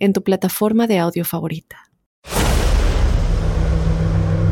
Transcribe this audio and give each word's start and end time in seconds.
en 0.00 0.12
tu 0.12 0.24
plataforma 0.24 0.86
de 0.86 0.98
audio 0.98 1.24
favorita. 1.24 1.90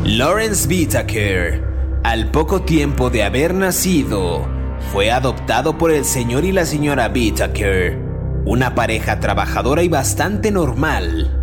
Lawrence 0.05 0.67
Whitaker, 0.67 1.63
al 2.03 2.31
poco 2.31 2.61
tiempo 2.61 3.09
de 3.09 3.23
haber 3.23 3.53
nacido, 3.53 4.47
fue 4.91 5.11
adoptado 5.11 5.77
por 5.77 5.91
el 5.91 6.05
señor 6.05 6.45
y 6.45 6.51
la 6.51 6.65
señora 6.65 7.11
Whitaker, 7.13 7.97
una 8.45 8.73
pareja 8.73 9.19
trabajadora 9.19 9.83
y 9.83 9.89
bastante 9.89 10.51
normal. 10.51 11.35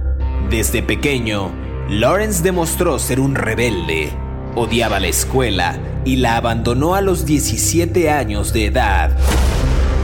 Desde 0.51 0.83
pequeño, 0.83 1.53
Lawrence 1.89 2.43
demostró 2.43 2.99
ser 2.99 3.21
un 3.21 3.35
rebelde, 3.35 4.11
odiaba 4.57 4.99
la 4.99 5.09
escuela 5.09 5.79
y 6.05 6.17
la 6.17 6.37
abandonó 6.37 6.95
a 6.95 7.01
los 7.01 7.27
17 7.27 8.11
años 8.11 8.53
de 8.53 8.67
edad. 8.67 9.17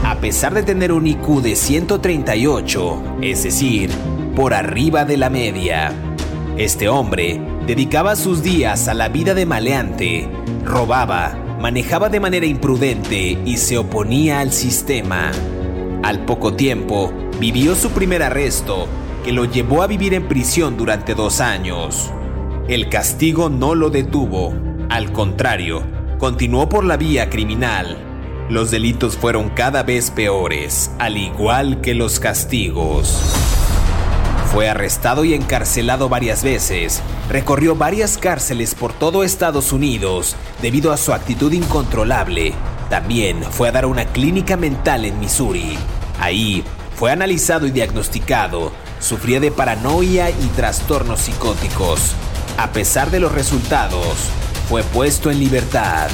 A 0.03 0.15
pesar 0.15 0.53
de 0.53 0.63
tener 0.63 0.91
un 0.91 1.07
IQ 1.07 1.41
de 1.41 1.55
138, 1.55 3.03
es 3.21 3.43
decir, 3.43 3.89
por 4.35 4.53
arriba 4.53 5.05
de 5.05 5.15
la 5.15 5.29
media, 5.29 5.93
este 6.57 6.89
hombre 6.89 7.39
dedicaba 7.65 8.17
sus 8.17 8.43
días 8.43 8.89
a 8.89 8.93
la 8.93 9.07
vida 9.07 9.33
de 9.33 9.45
maleante, 9.45 10.27
robaba, 10.65 11.37
manejaba 11.61 12.09
de 12.09 12.19
manera 12.19 12.45
imprudente 12.45 13.39
y 13.45 13.55
se 13.55 13.77
oponía 13.77 14.41
al 14.41 14.51
sistema. 14.51 15.31
Al 16.03 16.25
poco 16.25 16.53
tiempo, 16.53 17.13
vivió 17.39 17.73
su 17.73 17.91
primer 17.91 18.23
arresto, 18.23 18.89
que 19.23 19.31
lo 19.31 19.45
llevó 19.45 19.83
a 19.83 19.87
vivir 19.87 20.13
en 20.13 20.27
prisión 20.27 20.75
durante 20.75 21.15
dos 21.15 21.39
años. 21.39 22.11
El 22.67 22.89
castigo 22.89 23.49
no 23.49 23.73
lo 23.73 23.89
detuvo, 23.89 24.53
al 24.89 25.13
contrario, 25.13 25.81
continuó 26.17 26.67
por 26.67 26.83
la 26.83 26.97
vía 26.97 27.29
criminal 27.29 28.12
los 28.49 28.71
delitos 28.71 29.17
fueron 29.17 29.49
cada 29.49 29.83
vez 29.83 30.11
peores, 30.11 30.91
al 30.99 31.17
igual 31.17 31.81
que 31.81 31.93
los 31.93 32.19
castigos. 32.19 33.21
Fue 34.51 34.69
arrestado 34.69 35.25
y 35.25 35.33
encarcelado 35.33 36.09
varias 36.09 36.43
veces, 36.43 37.01
recorrió 37.29 37.75
varias 37.75 38.17
cárceles 38.17 38.75
por 38.75 38.93
todo 38.93 39.23
Estados 39.23 39.71
Unidos 39.71 40.35
debido 40.61 40.91
a 40.91 40.97
su 40.97 41.13
actitud 41.13 41.51
incontrolable. 41.51 42.53
También 42.89 43.43
fue 43.43 43.69
a 43.69 43.71
dar 43.71 43.85
una 43.87 44.05
clínica 44.05 44.57
mental 44.57 45.05
en 45.05 45.19
Missouri. 45.19 45.77
Ahí 46.19 46.63
fue 46.95 47.11
analizado 47.11 47.65
y 47.65 47.71
diagnosticado. 47.71 48.71
Sufría 48.99 49.39
de 49.39 49.51
paranoia 49.51 50.29
y 50.29 50.47
trastornos 50.55 51.21
psicóticos. 51.21 52.11
A 52.57 52.71
pesar 52.71 53.09
de 53.09 53.19
los 53.19 53.31
resultados, 53.31 54.29
fue 54.69 54.83
puesto 54.83 55.31
en 55.31 55.39
libertad. 55.39 56.09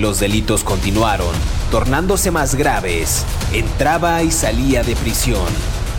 Los 0.00 0.18
delitos 0.18 0.64
continuaron, 0.64 1.28
tornándose 1.70 2.30
más 2.30 2.54
graves. 2.54 3.26
Entraba 3.52 4.22
y 4.22 4.30
salía 4.30 4.82
de 4.82 4.96
prisión. 4.96 5.46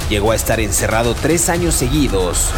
Llegó 0.09 0.31
a 0.31 0.35
estar 0.35 0.59
encerrado 0.59 1.13
tres 1.13 1.49
años 1.49 1.75
seguidos. 1.75 2.49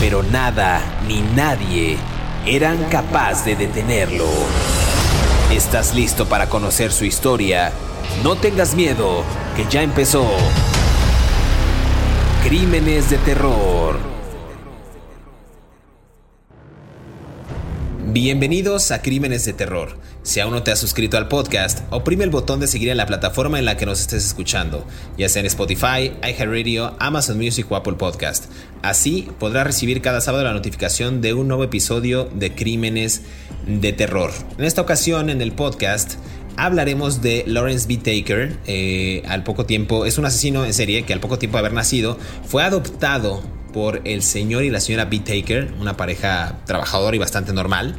Pero 0.00 0.24
nada 0.24 0.80
ni 1.06 1.20
nadie 1.20 1.98
eran 2.46 2.82
capaz 2.90 3.44
de 3.44 3.54
detenerlo. 3.54 4.26
¿Estás 5.52 5.94
listo 5.94 6.26
para 6.26 6.48
conocer 6.48 6.90
su 6.90 7.04
historia? 7.04 7.70
No 8.24 8.34
tengas 8.34 8.74
miedo, 8.74 9.22
que 9.54 9.66
ya 9.70 9.82
empezó. 9.82 10.26
Crímenes 12.42 13.08
de 13.08 13.18
terror. 13.18 14.00
Bienvenidos 18.14 18.92
a 18.92 19.02
Crímenes 19.02 19.44
de 19.44 19.54
Terror. 19.54 19.98
Si 20.22 20.38
aún 20.38 20.52
no 20.52 20.62
te 20.62 20.70
has 20.70 20.78
suscrito 20.78 21.18
al 21.18 21.26
podcast, 21.26 21.80
oprime 21.90 22.22
el 22.22 22.30
botón 22.30 22.60
de 22.60 22.68
seguir 22.68 22.90
en 22.90 22.96
la 22.96 23.06
plataforma 23.06 23.58
en 23.58 23.64
la 23.64 23.76
que 23.76 23.86
nos 23.86 24.00
estés 24.00 24.24
escuchando, 24.24 24.86
ya 25.18 25.28
sea 25.28 25.40
en 25.40 25.46
Spotify, 25.46 26.12
iHeartRadio, 26.22 26.94
Amazon 27.00 27.38
Music 27.38 27.66
o 27.70 27.74
Apple 27.74 27.94
Podcast. 27.94 28.44
Así 28.82 29.26
podrás 29.40 29.66
recibir 29.66 30.00
cada 30.00 30.20
sábado 30.20 30.44
la 30.44 30.52
notificación 30.52 31.22
de 31.22 31.34
un 31.34 31.48
nuevo 31.48 31.64
episodio 31.64 32.30
de 32.32 32.54
Crímenes 32.54 33.22
de 33.66 33.92
Terror. 33.92 34.30
En 34.58 34.64
esta 34.64 34.82
ocasión, 34.82 35.28
en 35.28 35.42
el 35.42 35.50
podcast, 35.50 36.14
hablaremos 36.56 37.20
de 37.20 37.42
Lawrence 37.48 37.88
B. 37.88 37.96
Taker. 37.96 38.60
Eh, 38.68 39.24
al 39.26 39.42
poco 39.42 39.66
tiempo, 39.66 40.06
es 40.06 40.18
un 40.18 40.24
asesino 40.24 40.64
en 40.64 40.72
serie 40.72 41.02
que 41.02 41.14
al 41.14 41.20
poco 41.20 41.40
tiempo 41.40 41.56
de 41.56 41.62
haber 41.62 41.72
nacido 41.72 42.16
fue 42.46 42.62
adoptado 42.62 43.42
por 43.74 44.00
el 44.04 44.22
señor 44.22 44.62
y 44.62 44.70
la 44.70 44.80
señora 44.80 45.06
B. 45.06 45.18
Taker, 45.18 45.74
una 45.80 45.96
pareja 45.96 46.60
trabajadora 46.64 47.16
y 47.16 47.18
bastante 47.18 47.52
normal. 47.52 47.96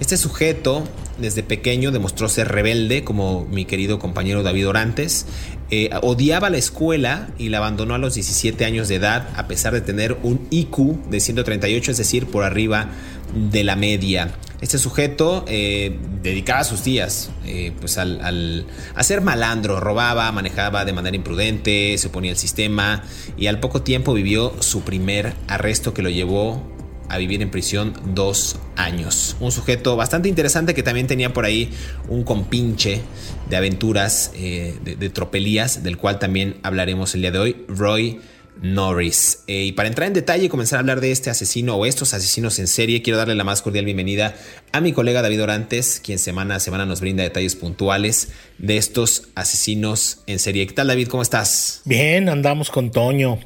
Este 0.00 0.16
sujeto 0.16 0.88
desde 1.18 1.42
pequeño 1.42 1.90
demostró 1.90 2.30
ser 2.30 2.48
rebelde, 2.48 3.04
como 3.04 3.44
mi 3.44 3.66
querido 3.66 3.98
compañero 3.98 4.42
David 4.42 4.68
Orantes. 4.68 5.26
Eh, 5.70 5.90
odiaba 6.00 6.48
la 6.48 6.56
escuela 6.56 7.28
y 7.36 7.50
la 7.50 7.58
abandonó 7.58 7.94
a 7.94 7.98
los 7.98 8.14
17 8.14 8.64
años 8.64 8.88
de 8.88 8.94
edad, 8.94 9.28
a 9.36 9.46
pesar 9.48 9.74
de 9.74 9.82
tener 9.82 10.16
un 10.22 10.46
IQ 10.50 11.10
de 11.10 11.20
138, 11.20 11.90
es 11.90 11.98
decir, 11.98 12.26
por 12.26 12.44
arriba 12.44 12.88
de 13.34 13.64
la 13.64 13.76
media. 13.76 14.32
Este 14.60 14.78
sujeto 14.78 15.44
eh, 15.46 15.96
dedicaba 16.20 16.64
sus 16.64 16.82
días 16.82 17.30
eh, 17.46 17.72
pues 17.78 17.96
al, 17.96 18.66
a 18.94 19.02
ser 19.04 19.20
malandro, 19.20 19.78
robaba, 19.78 20.30
manejaba 20.32 20.84
de 20.84 20.92
manera 20.92 21.14
imprudente, 21.14 21.96
se 21.96 22.08
oponía 22.08 22.32
al 22.32 22.36
sistema 22.36 23.04
y 23.36 23.46
al 23.46 23.60
poco 23.60 23.82
tiempo 23.82 24.14
vivió 24.14 24.60
su 24.60 24.82
primer 24.82 25.34
arresto 25.46 25.94
que 25.94 26.02
lo 26.02 26.10
llevó 26.10 26.60
a 27.08 27.18
vivir 27.18 27.40
en 27.40 27.50
prisión 27.50 27.94
dos 28.14 28.56
años. 28.76 29.36
Un 29.40 29.52
sujeto 29.52 29.96
bastante 29.96 30.28
interesante 30.28 30.74
que 30.74 30.82
también 30.82 31.06
tenía 31.06 31.32
por 31.32 31.44
ahí 31.44 31.70
un 32.08 32.24
compinche 32.24 33.00
de 33.48 33.56
aventuras, 33.56 34.32
eh, 34.34 34.76
de, 34.84 34.96
de 34.96 35.08
tropelías, 35.08 35.84
del 35.84 35.96
cual 35.96 36.18
también 36.18 36.56
hablaremos 36.64 37.14
el 37.14 37.22
día 37.22 37.30
de 37.30 37.38
hoy, 37.38 37.64
Roy 37.68 38.20
Norris. 38.62 39.44
Eh, 39.46 39.64
y 39.64 39.72
para 39.72 39.88
entrar 39.88 40.06
en 40.06 40.14
detalle 40.14 40.46
y 40.46 40.48
comenzar 40.48 40.78
a 40.78 40.80
hablar 40.80 41.00
de 41.00 41.10
este 41.10 41.30
asesino 41.30 41.76
o 41.76 41.86
estos 41.86 42.14
asesinos 42.14 42.58
en 42.58 42.66
serie, 42.66 43.02
quiero 43.02 43.18
darle 43.18 43.34
la 43.34 43.44
más 43.44 43.62
cordial 43.62 43.84
bienvenida 43.84 44.34
a 44.72 44.80
mi 44.80 44.92
colega 44.92 45.22
David 45.22 45.42
Orantes, 45.42 46.00
quien 46.04 46.18
semana 46.18 46.56
a 46.56 46.60
semana 46.60 46.86
nos 46.86 47.00
brinda 47.00 47.22
detalles 47.22 47.56
puntuales 47.56 48.28
de 48.58 48.76
estos 48.76 49.28
asesinos 49.34 50.22
en 50.26 50.38
serie. 50.38 50.66
¿Qué 50.66 50.74
tal 50.74 50.88
David? 50.88 51.08
¿Cómo 51.08 51.22
estás? 51.22 51.82
Bien, 51.84 52.28
andamos 52.28 52.70
con 52.70 52.90
Toño. 52.90 53.38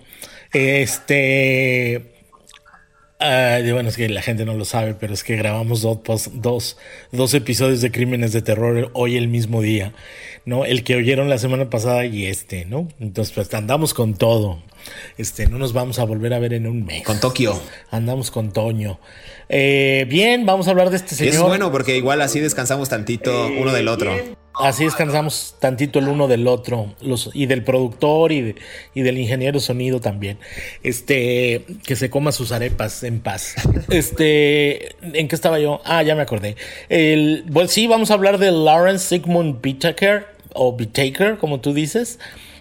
Este... 0.52 2.11
bueno, 3.72 3.88
es 3.88 3.96
que 3.96 4.08
la 4.08 4.22
gente 4.22 4.44
no 4.44 4.54
lo 4.54 4.64
sabe, 4.64 4.94
pero 4.94 5.14
es 5.14 5.24
que 5.24 5.36
grabamos 5.36 5.82
dos, 5.82 6.00
dos, 6.32 6.76
dos 7.10 7.34
episodios 7.34 7.80
de 7.80 7.90
Crímenes 7.90 8.32
de 8.32 8.42
Terror 8.42 8.90
hoy 8.94 9.16
el 9.16 9.28
mismo 9.28 9.62
día, 9.62 9.92
¿no? 10.44 10.64
El 10.64 10.84
que 10.84 10.96
oyeron 10.96 11.28
la 11.28 11.38
semana 11.38 11.70
pasada 11.70 12.04
y 12.04 12.26
este, 12.26 12.64
¿no? 12.64 12.88
Entonces, 13.00 13.32
pues 13.34 13.52
andamos 13.54 13.94
con 13.94 14.14
todo. 14.14 14.62
Este, 15.16 15.46
no 15.46 15.58
nos 15.58 15.72
vamos 15.72 15.98
a 15.98 16.04
volver 16.04 16.34
a 16.34 16.38
ver 16.38 16.54
en 16.54 16.66
un 16.66 16.84
mes. 16.84 17.04
Con 17.04 17.20
Tokio. 17.20 17.60
Andamos 17.90 18.30
con 18.30 18.52
Toño. 18.52 18.98
Eh, 19.48 20.06
bien, 20.08 20.46
vamos 20.46 20.66
a 20.66 20.70
hablar 20.70 20.90
de 20.90 20.96
este 20.96 21.14
señor. 21.14 21.34
Es 21.34 21.40
bueno 21.40 21.70
porque 21.70 21.96
igual 21.96 22.20
así 22.22 22.40
descansamos 22.40 22.88
tantito 22.88 23.48
eh, 23.48 23.58
uno 23.60 23.72
del 23.72 23.88
otro. 23.88 24.12
Así 24.62 24.84
descansamos 24.84 25.56
tantito 25.58 25.98
el 25.98 26.08
uno 26.08 26.28
del 26.28 26.46
otro, 26.46 26.94
los, 27.00 27.30
y 27.34 27.46
del 27.46 27.64
productor 27.64 28.32
y, 28.32 28.54
del 28.94 29.18
ingeniero 29.18 29.60
sonido 29.60 30.00
también. 30.00 30.38
Este, 30.82 31.64
que 31.84 31.96
se 31.96 32.10
coma 32.10 32.32
sus 32.32 32.52
arepas 32.52 33.02
en 33.02 33.20
paz. 33.20 33.54
Este, 33.90 34.94
¿en 35.02 35.28
qué 35.28 35.34
estaba 35.34 35.58
yo? 35.58 35.80
Ah, 35.84 36.02
ya 36.02 36.14
me 36.14 36.22
acordé. 36.22 36.56
El, 36.88 37.44
bueno, 37.48 37.68
sí, 37.68 37.86
vamos 37.86 38.10
a 38.10 38.14
hablar 38.14 38.38
de 38.38 38.50
Lawrence 38.50 39.06
Sigmund 39.06 39.60
Bittaker, 39.60 40.26
o 40.54 40.74
Bittaker, 40.74 41.38
como 41.38 41.60
tú 41.60 41.74
dices 41.74 42.18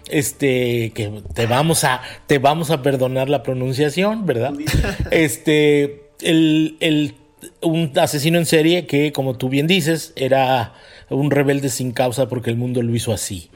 este, 0.08 0.92
que 0.94 1.22
te 1.34 1.46
vamos 1.46 1.84
a, 1.84 2.02
te 2.26 2.38
vamos 2.38 2.70
a 2.70 2.82
perdonar 2.82 3.28
la 3.28 3.42
pronunciación, 3.42 4.26
¿verdad? 4.26 4.52
Este, 5.10 6.10
el, 6.20 6.76
el, 6.80 7.14
un 7.60 7.92
asesino 7.96 8.38
en 8.38 8.46
serie 8.46 8.86
que, 8.86 9.12
como 9.12 9.36
tú 9.36 9.48
bien 9.48 9.66
dices, 9.66 10.12
era 10.16 10.74
un 11.12 11.30
rebelde 11.30 11.68
sin 11.68 11.92
causa 11.92 12.28
porque 12.28 12.50
el 12.50 12.56
mundo 12.56 12.82
lo 12.82 12.94
hizo 12.94 13.12
así. 13.12 13.50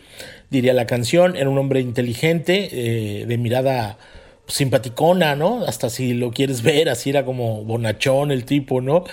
Diría 0.50 0.74
la 0.74 0.86
canción, 0.86 1.36
era 1.36 1.50
un 1.50 1.58
hombre 1.58 1.80
inteligente, 1.80 2.68
eh, 2.72 3.26
de 3.26 3.38
mirada 3.38 3.98
simpaticona, 4.46 5.34
¿no? 5.34 5.64
Hasta 5.66 5.90
si 5.90 6.14
lo 6.14 6.30
quieres 6.30 6.62
ver, 6.62 6.88
así 6.88 7.10
era 7.10 7.24
como 7.24 7.64
bonachón 7.64 8.30
el 8.30 8.44
tipo, 8.44 8.80
¿no? 8.80 9.04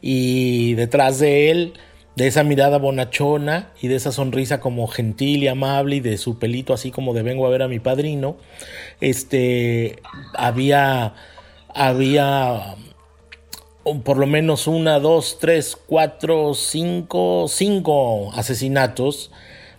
Y 0.00 0.74
detrás 0.74 1.18
de 1.18 1.50
él 1.50 1.74
de 2.16 2.26
esa 2.26 2.44
mirada 2.44 2.78
bonachona 2.78 3.70
y 3.80 3.88
de 3.88 3.96
esa 3.96 4.12
sonrisa 4.12 4.60
como 4.60 4.86
gentil 4.86 5.42
y 5.44 5.48
amable 5.48 5.96
y 5.96 6.00
de 6.00 6.18
su 6.18 6.38
pelito 6.38 6.74
así 6.74 6.90
como 6.90 7.14
de 7.14 7.22
vengo 7.22 7.46
a 7.46 7.50
ver 7.50 7.62
a 7.62 7.68
mi 7.68 7.78
padrino, 7.78 8.36
este, 9.00 9.96
había, 10.34 11.14
había 11.74 12.76
por 14.04 14.16
lo 14.16 14.26
menos 14.26 14.66
una, 14.66 14.98
dos, 14.98 15.38
tres, 15.40 15.76
cuatro, 15.86 16.54
cinco, 16.54 17.46
cinco 17.48 18.32
asesinatos 18.34 19.30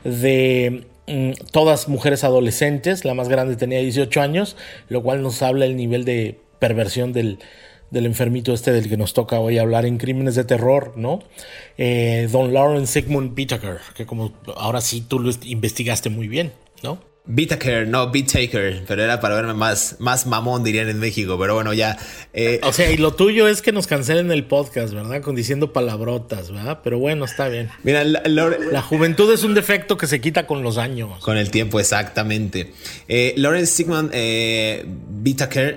de 0.04 0.86
mm, 1.08 1.32
todas 1.52 1.88
mujeres 1.88 2.24
adolescentes, 2.24 3.06
la 3.06 3.14
más 3.14 3.30
grande 3.30 3.56
tenía 3.56 3.80
18 3.80 4.22
años, 4.22 4.56
lo 4.90 5.02
cual 5.04 5.22
nos 5.22 5.42
habla 5.42 5.66
el 5.66 5.76
nivel 5.76 6.06
de 6.06 6.40
perversión 6.60 7.14
del, 7.14 7.40
del 7.92 8.06
enfermito 8.06 8.54
este 8.54 8.72
del 8.72 8.90
que 8.90 8.98
nos 8.98 9.14
toca 9.14 9.40
hoy 9.40 9.58
hablar 9.58 9.86
en 9.86 9.98
Crímenes 9.98 10.36
de 10.36 10.44
Terror, 10.44 10.94
¿no? 10.96 11.20
Eh, 11.78 12.28
don 12.32 12.54
Lawrence 12.54 13.02
Sigmund 13.02 13.38
Whittaker, 13.38 13.78
que 13.96 14.06
como 14.06 14.34
ahora 14.56 14.82
sí 14.82 15.02
tú 15.02 15.20
lo 15.20 15.32
investigaste 15.44 16.10
muy 16.10 16.28
bien, 16.28 16.52
¿no? 16.82 17.12
Beataker, 17.25 17.88
no, 17.88 18.12
Beat 18.12 18.34
Taker, 18.34 18.84
pero 18.86 19.02
era 19.02 19.22
para 19.22 19.36
verme 19.36 19.54
más, 19.54 19.96
más 20.00 20.28
mamón, 20.28 20.62
dirían 20.62 20.90
en 20.90 21.00
México, 21.00 21.38
pero 21.40 21.54
bueno, 21.54 21.72
ya. 21.74 21.98
Eh. 22.34 22.60
O 22.64 22.74
sea, 22.74 22.92
y 22.92 22.98
lo 22.98 23.14
tuyo 23.14 23.48
es 23.48 23.62
que 23.62 23.72
nos 23.72 23.88
cancelen 23.88 24.30
el 24.30 24.44
podcast, 24.44 24.94
¿verdad? 24.94 25.22
Con 25.22 25.34
diciendo 25.34 25.72
palabrotas, 25.72 26.52
¿verdad? 26.52 26.81
Pero 26.84 27.00
bueno, 27.00 27.24
está 27.24 27.48
bien. 27.48 27.70
Mira, 27.84 28.04
la, 28.04 28.81
juventud 28.81 29.31
es 29.31 29.46
un 29.46 29.54
defecto 29.54 29.98
que 29.98 30.06
se 30.06 30.20
quita 30.20 30.46
con 30.46 30.64
los 30.64 30.78
años. 30.78 31.24
Con 31.24 31.38
el 31.38 31.50
tiempo, 31.50 31.80
exactamente. 31.80 32.74
Eh, 33.08 33.34
Lawrence 33.38 33.72
Sigmund 33.72 34.10
eh, 34.14 34.86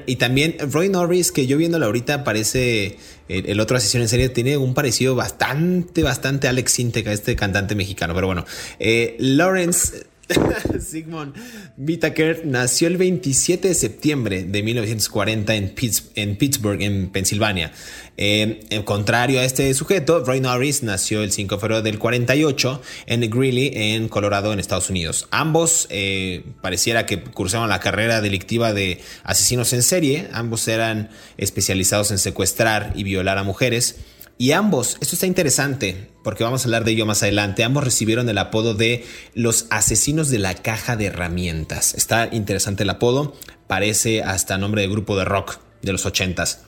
y 0.06 0.16
también 0.16 0.56
Roy 0.72 0.88
Norris, 0.88 1.30
que 1.30 1.46
yo 1.46 1.56
viéndolo 1.58 1.86
ahorita 1.86 2.24
parece. 2.24 2.98
El, 3.28 3.58
otro 3.58 3.76
asesino 3.76 4.02
en 4.04 4.08
serie 4.08 4.28
tiene 4.28 4.56
un 4.56 4.72
parecido 4.74 5.16
bastante, 5.16 6.04
bastante 6.04 6.46
Alex 6.46 6.72
Sintek 6.72 7.08
a 7.08 7.12
este 7.12 7.34
cantante 7.34 7.74
mexicano. 7.74 8.14
Pero 8.14 8.26
bueno, 8.28 8.44
eh, 8.78 9.16
Lawrence 9.18 10.06
Sigmund 10.80 11.34
Whittaker 11.76 12.42
nació 12.44 12.88
el 12.88 12.96
27 12.96 13.68
de 13.68 13.74
septiembre 13.74 14.44
de 14.44 14.62
1940 14.62 15.54
en, 15.54 16.36
Pittsburgh, 16.36 16.82
en 16.82 17.10
Pensilvania. 17.10 17.72
en 18.16 18.82
contrario 18.82 19.40
a 19.40 19.44
este 19.44 19.72
sujeto, 19.74 20.24
Roy 20.24 20.40
Norris 20.40 20.82
nació 20.82 21.22
el 21.22 21.32
5 21.32 21.54
de 21.54 21.60
febrero 21.60 21.82
del 21.82 21.98
48 21.98 22.82
en 23.06 23.30
Greeley, 23.30 23.70
en 23.74 24.08
Colorado, 24.08 24.52
en 24.52 24.58
Estados 24.58 24.90
Unidos. 24.90 25.28
Ambos 25.30 25.86
eh, 25.90 26.44
pareciera 26.60 27.06
que 27.06 27.22
cursaban 27.22 27.68
la 27.68 27.80
carrera 27.80 28.20
delictiva 28.20 28.72
de 28.72 29.00
asesinos 29.22 29.72
en 29.72 29.82
serie. 29.82 30.28
Ambos 30.32 30.66
eran 30.68 31.10
especializados 31.36 32.10
en 32.10 32.18
secuestrar 32.18 32.92
y 32.96 33.04
violar 33.04 33.38
a 33.38 33.44
mujeres. 33.44 33.96
Y 34.38 34.52
ambos, 34.52 34.98
esto 35.00 35.14
está 35.14 35.26
interesante 35.26 36.10
porque 36.26 36.42
vamos 36.42 36.62
a 36.62 36.64
hablar 36.64 36.82
de 36.82 36.90
ello 36.90 37.06
más 37.06 37.22
adelante, 37.22 37.62
ambos 37.62 37.84
recibieron 37.84 38.28
el 38.28 38.36
apodo 38.38 38.74
de 38.74 39.04
los 39.34 39.66
asesinos 39.70 40.28
de 40.28 40.40
la 40.40 40.54
caja 40.54 40.96
de 40.96 41.04
herramientas. 41.04 41.94
Está 41.94 42.28
interesante 42.32 42.82
el 42.82 42.90
apodo, 42.90 43.36
parece 43.68 44.24
hasta 44.24 44.58
nombre 44.58 44.82
de 44.82 44.88
grupo 44.88 45.16
de 45.16 45.24
rock 45.24 45.58
de 45.82 45.92
los 45.92 46.04
ochentas. 46.04 46.62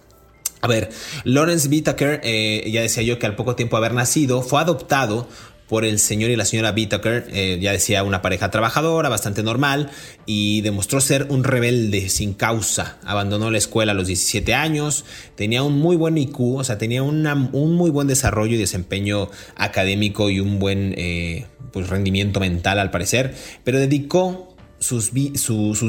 A 0.61 0.69
ver, 0.69 0.91
Lawrence 1.25 1.67
Whitaker, 1.67 2.21
eh, 2.23 2.71
ya 2.71 2.83
decía 2.83 3.03
yo 3.03 3.19
que 3.19 3.27
al 3.27 3.35
poco 3.35 3.57
tiempo 3.57 3.75
de 3.75 3.87
haber 3.87 3.95
nacido, 3.95 4.43
fue 4.43 4.61
adoptado 4.61 5.29
por 5.69 5.85
el 5.85 5.99
señor 5.99 6.31
y 6.31 6.37
la 6.37 6.45
señora 6.45 6.73
Whittaker, 6.73 7.27
eh, 7.31 7.59
ya 7.61 7.73
decía 7.73 8.03
una 8.03 8.23
pareja 8.23 8.51
trabajadora, 8.51 9.09
bastante 9.09 9.43
normal, 9.43 9.91
y 10.27 10.63
demostró 10.63 11.01
ser 11.01 11.27
un 11.29 11.45
rebelde 11.45 12.09
sin 12.09 12.33
causa. 12.33 12.99
Abandonó 13.05 13.51
la 13.51 13.59
escuela 13.59 13.93
a 13.93 13.95
los 13.95 14.07
17 14.07 14.55
años, 14.55 15.05
tenía 15.35 15.63
un 15.63 15.79
muy 15.79 15.97
buen 15.97 16.17
IQ, 16.17 16.41
o 16.57 16.65
sea, 16.65 16.79
tenía 16.79 17.03
un 17.03 17.23
muy 17.53 17.91
buen 17.91 18.09
desarrollo 18.09 18.55
y 18.55 18.59
desempeño 18.59 19.31
académico 19.57 20.31
y 20.31 20.41
un 20.41 20.59
buen 20.59 20.95
eh, 20.97 21.47
pues, 21.73 21.89
rendimiento 21.89 22.41
mental 22.41 22.79
al 22.79 22.91
parecer, 22.91 23.35
pero 23.63 23.79
dedicó 23.79 24.57
sus, 24.79 25.13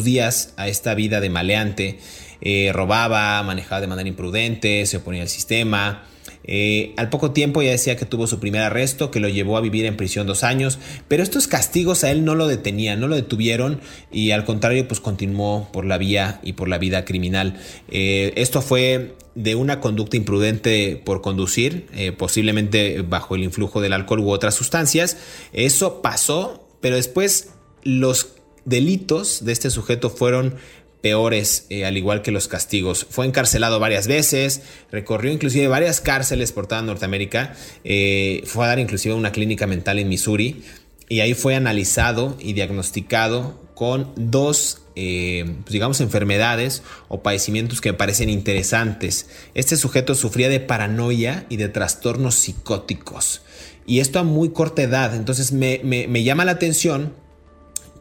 días 0.03 0.53
a 0.57 0.67
esta 0.67 0.93
vida 0.93 1.21
de 1.21 1.29
maleante. 1.29 1.99
Eh, 2.41 2.71
robaba, 2.73 3.43
manejaba 3.43 3.81
de 3.81 3.87
manera 3.87 4.07
imprudente, 4.07 4.85
se 4.85 4.97
oponía 4.97 5.23
al 5.23 5.29
sistema, 5.29 6.05
eh, 6.51 6.93
al 6.97 7.09
poco 7.09 7.29
tiempo 7.29 7.61
ya 7.61 7.69
decía 7.69 7.95
que 7.95 8.07
tuvo 8.07 8.25
su 8.25 8.39
primer 8.39 8.63
arresto, 8.63 9.11
que 9.11 9.19
lo 9.19 9.29
llevó 9.29 9.55
a 9.55 9.61
vivir 9.61 9.85
en 9.85 9.95
prisión 9.95 10.25
dos 10.25 10.43
años, 10.43 10.79
pero 11.07 11.21
estos 11.21 11.45
castigos 11.47 12.03
a 12.03 12.09
él 12.09 12.25
no 12.25 12.33
lo 12.33 12.47
detenían, 12.47 12.99
no 12.99 13.07
lo 13.07 13.15
detuvieron 13.15 13.79
y 14.11 14.31
al 14.31 14.45
contrario 14.45 14.87
pues 14.87 14.99
continuó 14.99 15.69
por 15.71 15.85
la 15.85 15.99
vía 15.99 16.39
y 16.41 16.53
por 16.53 16.67
la 16.67 16.79
vida 16.79 17.05
criminal. 17.05 17.59
Eh, 17.87 18.33
esto 18.35 18.63
fue 18.63 19.13
de 19.35 19.53
una 19.53 19.79
conducta 19.79 20.17
imprudente 20.17 20.99
por 21.05 21.21
conducir, 21.21 21.85
eh, 21.93 22.13
posiblemente 22.13 23.03
bajo 23.03 23.35
el 23.35 23.43
influjo 23.43 23.79
del 23.79 23.93
alcohol 23.93 24.21
u 24.21 24.31
otras 24.31 24.55
sustancias. 24.55 25.17
Eso 25.53 26.01
pasó, 26.01 26.67
pero 26.81 26.95
después 26.95 27.51
los 27.83 28.29
delitos 28.65 29.45
de 29.45 29.51
este 29.51 29.69
sujeto 29.69 30.09
fueron 30.09 30.55
peores, 31.01 31.65
eh, 31.69 31.85
al 31.85 31.97
igual 31.97 32.21
que 32.21 32.31
los 32.31 32.47
castigos. 32.47 33.05
Fue 33.09 33.25
encarcelado 33.25 33.79
varias 33.79 34.07
veces, 34.07 34.61
recorrió 34.91 35.31
inclusive 35.31 35.67
varias 35.67 36.01
cárceles 36.01 36.51
por 36.51 36.67
toda 36.67 36.81
Norteamérica, 36.81 37.55
eh, 37.83 38.41
fue 38.45 38.65
a 38.65 38.69
dar 38.69 38.79
inclusive 38.79 39.15
una 39.15 39.31
clínica 39.31 39.67
mental 39.67 39.99
en 39.99 40.09
Missouri 40.09 40.63
y 41.07 41.21
ahí 41.21 41.33
fue 41.33 41.55
analizado 41.55 42.37
y 42.39 42.53
diagnosticado 42.53 43.59
con 43.73 44.11
dos, 44.17 44.81
eh, 44.95 45.55
pues 45.63 45.71
digamos, 45.71 46.01
enfermedades 46.01 46.83
o 47.07 47.23
padecimientos 47.23 47.79
que 47.79 47.93
me 47.93 47.97
parecen 47.97 48.29
interesantes. 48.29 49.27
Este 49.53 49.77
sujeto 49.77 50.15
sufría 50.15 50.49
de 50.49 50.59
paranoia 50.59 51.45
y 51.49 51.55
de 51.55 51.69
trastornos 51.69 52.35
psicóticos. 52.35 53.41
Y 53.87 54.01
esto 54.01 54.19
a 54.19 54.23
muy 54.23 54.49
corta 54.49 54.83
edad. 54.83 55.15
Entonces 55.15 55.53
me, 55.53 55.79
me 55.83 56.23
llama 56.23 56.45
la 56.45 56.51
atención 56.51 57.13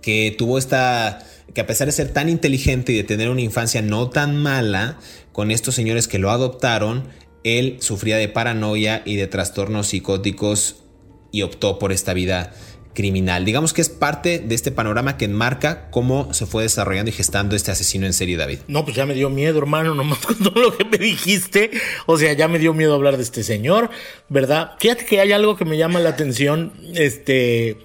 que 0.02 0.34
tuvo 0.36 0.58
esta 0.58 1.24
que 1.54 1.60
a 1.60 1.66
pesar 1.66 1.86
de 1.86 1.92
ser 1.92 2.12
tan 2.12 2.28
inteligente 2.28 2.92
y 2.92 2.96
de 2.96 3.04
tener 3.04 3.30
una 3.30 3.40
infancia 3.40 3.82
no 3.82 4.10
tan 4.10 4.36
mala, 4.36 4.98
con 5.32 5.50
estos 5.50 5.74
señores 5.74 6.08
que 6.08 6.18
lo 6.18 6.30
adoptaron, 6.30 7.04
él 7.44 7.78
sufría 7.80 8.16
de 8.16 8.28
paranoia 8.28 9.02
y 9.04 9.16
de 9.16 9.26
trastornos 9.26 9.88
psicóticos 9.88 10.84
y 11.30 11.42
optó 11.42 11.78
por 11.78 11.92
esta 11.92 12.14
vida 12.14 12.52
criminal. 12.98 13.44
Digamos 13.44 13.72
que 13.72 13.80
es 13.80 13.90
parte 13.90 14.40
de 14.40 14.54
este 14.56 14.72
panorama 14.72 15.16
que 15.16 15.26
enmarca 15.26 15.88
cómo 15.92 16.34
se 16.34 16.46
fue 16.46 16.64
desarrollando 16.64 17.10
y 17.10 17.12
gestando 17.12 17.54
este 17.54 17.70
asesino 17.70 18.06
en 18.06 18.12
serie, 18.12 18.36
David. 18.36 18.58
No, 18.66 18.84
pues 18.84 18.96
ya 18.96 19.06
me 19.06 19.14
dio 19.14 19.30
miedo, 19.30 19.58
hermano, 19.58 19.94
nomás 19.96 20.18
con 20.18 20.36
todo 20.36 20.60
lo 20.60 20.76
que 20.76 20.84
me 20.84 20.98
dijiste. 20.98 21.70
O 22.06 22.18
sea, 22.18 22.32
ya 22.32 22.48
me 22.48 22.58
dio 22.58 22.74
miedo 22.74 22.94
hablar 22.94 23.16
de 23.16 23.22
este 23.22 23.44
señor, 23.44 23.90
¿verdad? 24.28 24.72
Fíjate 24.80 25.06
que 25.06 25.20
hay 25.20 25.30
algo 25.30 25.56
que 25.56 25.64
me 25.64 25.78
llama 25.78 26.00
la 26.00 26.08
atención, 26.08 26.72
este, 26.94 27.76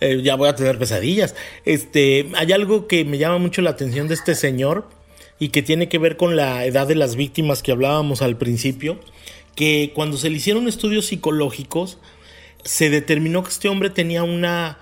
eh, 0.00 0.20
ya 0.22 0.36
voy 0.36 0.48
a 0.48 0.54
tener 0.54 0.78
pesadillas. 0.78 1.34
Este, 1.64 2.28
hay 2.34 2.52
algo 2.52 2.86
que 2.86 3.04
me 3.04 3.18
llama 3.18 3.38
mucho 3.38 3.62
la 3.62 3.70
atención 3.70 4.08
de 4.08 4.14
este 4.14 4.34
señor 4.34 4.88
y 5.38 5.48
que 5.48 5.62
tiene 5.62 5.88
que 5.88 5.98
ver 5.98 6.16
con 6.16 6.36
la 6.36 6.64
edad 6.64 6.86
de 6.86 6.94
las 6.94 7.16
víctimas 7.16 7.62
que 7.62 7.72
hablábamos 7.72 8.22
al 8.22 8.36
principio, 8.36 8.98
que 9.54 9.92
cuando 9.94 10.16
se 10.16 10.30
le 10.30 10.36
hicieron 10.36 10.68
estudios 10.68 11.06
psicológicos, 11.06 11.98
se 12.64 12.90
determinó 12.90 13.42
que 13.42 13.50
este 13.50 13.68
hombre 13.68 13.90
tenía 13.90 14.22
una 14.22 14.78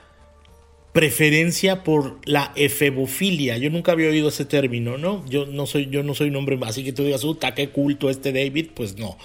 preferencia 0.93 1.85
por 1.85 2.19
la 2.25 2.53
efebofilia. 2.57 3.59
Yo 3.59 3.69
nunca 3.69 3.93
había 3.93 4.09
oído 4.09 4.31
ese 4.31 4.47
término, 4.47 4.97
¿no? 4.97 5.23
Yo 5.29 5.45
no 5.45 5.67
soy, 5.67 5.89
yo 5.91 6.03
no 6.03 6.15
soy 6.15 6.31
un 6.31 6.37
hombre 6.37 6.59
así 6.63 6.85
que 6.85 6.95
tú 6.95 7.05
digas, 7.05 7.23
uh, 7.23 7.39
qué 7.55 7.69
culto 7.69 8.09
este 8.09 8.33
David, 8.33 8.69
pues 8.75 8.97
no. 8.97 9.19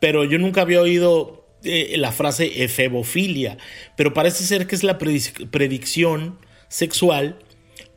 Pero 0.00 0.24
yo 0.24 0.38
nunca 0.38 0.62
había 0.62 0.80
oído 0.80 1.37
eh, 1.64 1.94
la 1.96 2.12
frase 2.12 2.64
efebofilia, 2.64 3.58
pero 3.96 4.14
parece 4.14 4.44
ser 4.44 4.66
que 4.66 4.74
es 4.74 4.84
la 4.84 4.98
predicción 4.98 6.38
sexual 6.68 7.38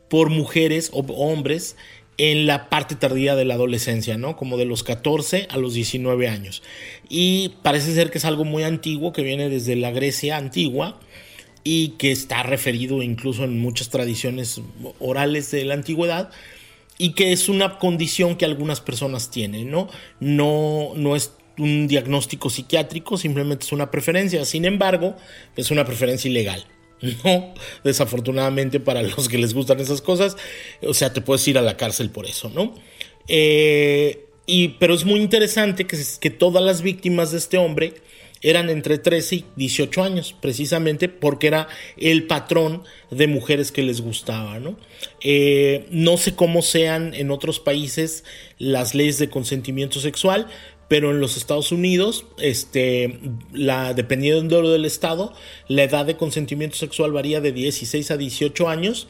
por 0.08 0.30
mujeres 0.30 0.90
o 0.92 1.00
hombres 1.00 1.76
en 2.18 2.46
la 2.46 2.68
parte 2.68 2.94
tardía 2.94 3.34
de 3.34 3.44
la 3.44 3.54
adolescencia, 3.54 4.18
¿no? 4.18 4.36
Como 4.36 4.56
de 4.56 4.64
los 4.64 4.82
14 4.82 5.48
a 5.50 5.56
los 5.56 5.74
19 5.74 6.28
años. 6.28 6.62
Y 7.08 7.54
parece 7.62 7.94
ser 7.94 8.10
que 8.10 8.18
es 8.18 8.24
algo 8.24 8.44
muy 8.44 8.62
antiguo, 8.62 9.12
que 9.12 9.22
viene 9.22 9.48
desde 9.48 9.76
la 9.76 9.90
Grecia 9.90 10.36
antigua 10.36 11.00
y 11.64 11.90
que 11.98 12.12
está 12.12 12.42
referido 12.42 13.02
incluso 13.02 13.44
en 13.44 13.58
muchas 13.60 13.88
tradiciones 13.88 14.60
orales 14.98 15.50
de 15.50 15.64
la 15.64 15.74
antigüedad 15.74 16.30
y 16.98 17.12
que 17.12 17.32
es 17.32 17.48
una 17.48 17.78
condición 17.78 18.36
que 18.36 18.44
algunas 18.44 18.80
personas 18.80 19.30
tienen, 19.30 19.70
¿no? 19.70 19.88
No, 20.20 20.92
no 20.94 21.16
es 21.16 21.32
un 21.58 21.86
diagnóstico 21.88 22.50
psiquiátrico, 22.50 23.16
simplemente 23.18 23.64
es 23.64 23.72
una 23.72 23.90
preferencia. 23.90 24.44
Sin 24.44 24.64
embargo, 24.64 25.16
es 25.56 25.70
una 25.70 25.84
preferencia 25.84 26.30
ilegal. 26.30 26.64
No, 27.24 27.52
desafortunadamente 27.82 28.78
para 28.78 29.02
los 29.02 29.28
que 29.28 29.36
les 29.36 29.54
gustan 29.54 29.80
esas 29.80 30.00
cosas, 30.00 30.36
o 30.82 30.94
sea, 30.94 31.12
te 31.12 31.20
puedes 31.20 31.46
ir 31.48 31.58
a 31.58 31.60
la 31.60 31.76
cárcel 31.76 32.10
por 32.10 32.26
eso, 32.26 32.48
¿no? 32.50 32.76
Eh, 33.26 34.26
y, 34.46 34.68
pero 34.78 34.94
es 34.94 35.04
muy 35.04 35.20
interesante 35.20 35.84
que, 35.84 35.98
que 36.20 36.30
todas 36.30 36.62
las 36.62 36.82
víctimas 36.82 37.32
de 37.32 37.38
este 37.38 37.58
hombre 37.58 37.94
eran 38.42 38.70
entre 38.70 38.98
13 38.98 39.36
y 39.36 39.44
18 39.56 40.02
años, 40.02 40.34
precisamente 40.40 41.08
porque 41.08 41.46
era 41.46 41.68
el 41.96 42.26
patrón 42.26 42.82
de 43.10 43.28
mujeres 43.28 43.70
que 43.70 43.82
les 43.82 44.00
gustaba, 44.00 44.58
¿no? 44.58 44.76
Eh, 45.22 45.86
no 45.90 46.16
sé 46.16 46.34
cómo 46.34 46.62
sean 46.62 47.14
en 47.14 47.30
otros 47.30 47.60
países 47.60 48.24
las 48.58 48.94
leyes 48.94 49.18
de 49.18 49.30
consentimiento 49.30 50.00
sexual, 50.00 50.48
pero 50.92 51.10
en 51.10 51.20
los 51.20 51.38
Estados 51.38 51.72
Unidos, 51.72 52.26
este, 52.36 53.18
la, 53.50 53.94
dependiendo 53.94 54.70
del 54.70 54.84
estado, 54.84 55.32
la 55.66 55.84
edad 55.84 56.04
de 56.04 56.18
consentimiento 56.18 56.76
sexual 56.76 57.12
varía 57.12 57.40
de 57.40 57.50
16 57.50 58.10
a 58.10 58.18
18 58.18 58.68
años, 58.68 59.08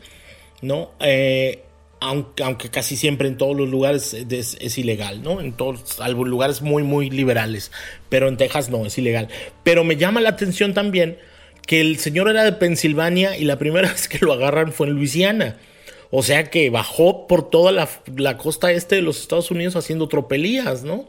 ¿no? 0.60 0.92
Eh, 1.00 1.64
aunque, 1.98 2.70
casi 2.70 2.96
siempre 2.96 3.26
en 3.26 3.36
todos 3.36 3.56
los 3.56 3.68
lugares 3.68 4.14
es, 4.14 4.78
ilegal, 4.78 5.24
¿no? 5.24 5.40
En 5.40 5.54
todos, 5.54 5.80
salvo 5.96 6.24
lugares 6.24 6.62
muy, 6.62 6.84
muy 6.84 7.10
liberales, 7.10 7.72
pero 8.08 8.28
en 8.28 8.36
Texas 8.36 8.70
no, 8.70 8.86
es 8.86 8.96
ilegal. 8.96 9.26
Pero 9.64 9.82
me 9.82 9.96
llama 9.96 10.20
la 10.20 10.28
atención 10.28 10.74
también 10.74 11.18
que 11.66 11.80
el 11.80 11.98
señor 11.98 12.28
era 12.28 12.44
de 12.44 12.52
Pensilvania 12.52 13.36
y 13.36 13.44
la 13.44 13.58
primera 13.58 13.88
vez 13.92 14.06
que 14.06 14.24
lo 14.24 14.32
agarran 14.34 14.70
fue 14.72 14.86
en 14.86 14.92
Luisiana. 14.92 15.56
O 16.12 16.22
sea 16.22 16.44
que 16.44 16.70
bajó 16.70 17.26
por 17.26 17.50
toda 17.50 17.72
la, 17.72 18.36
costa 18.36 18.70
este 18.70 18.94
de 18.94 19.02
los 19.02 19.20
Estados 19.20 19.50
Unidos 19.50 19.74
haciendo 19.74 20.06
tropelías, 20.06 20.84
¿no? 20.84 21.08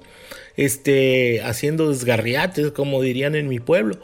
Este, 0.55 1.41
haciendo 1.41 1.89
desgarriates, 1.89 2.71
como 2.71 3.01
dirían 3.01 3.35
en 3.35 3.47
mi 3.47 3.59
pueblo. 3.59 3.99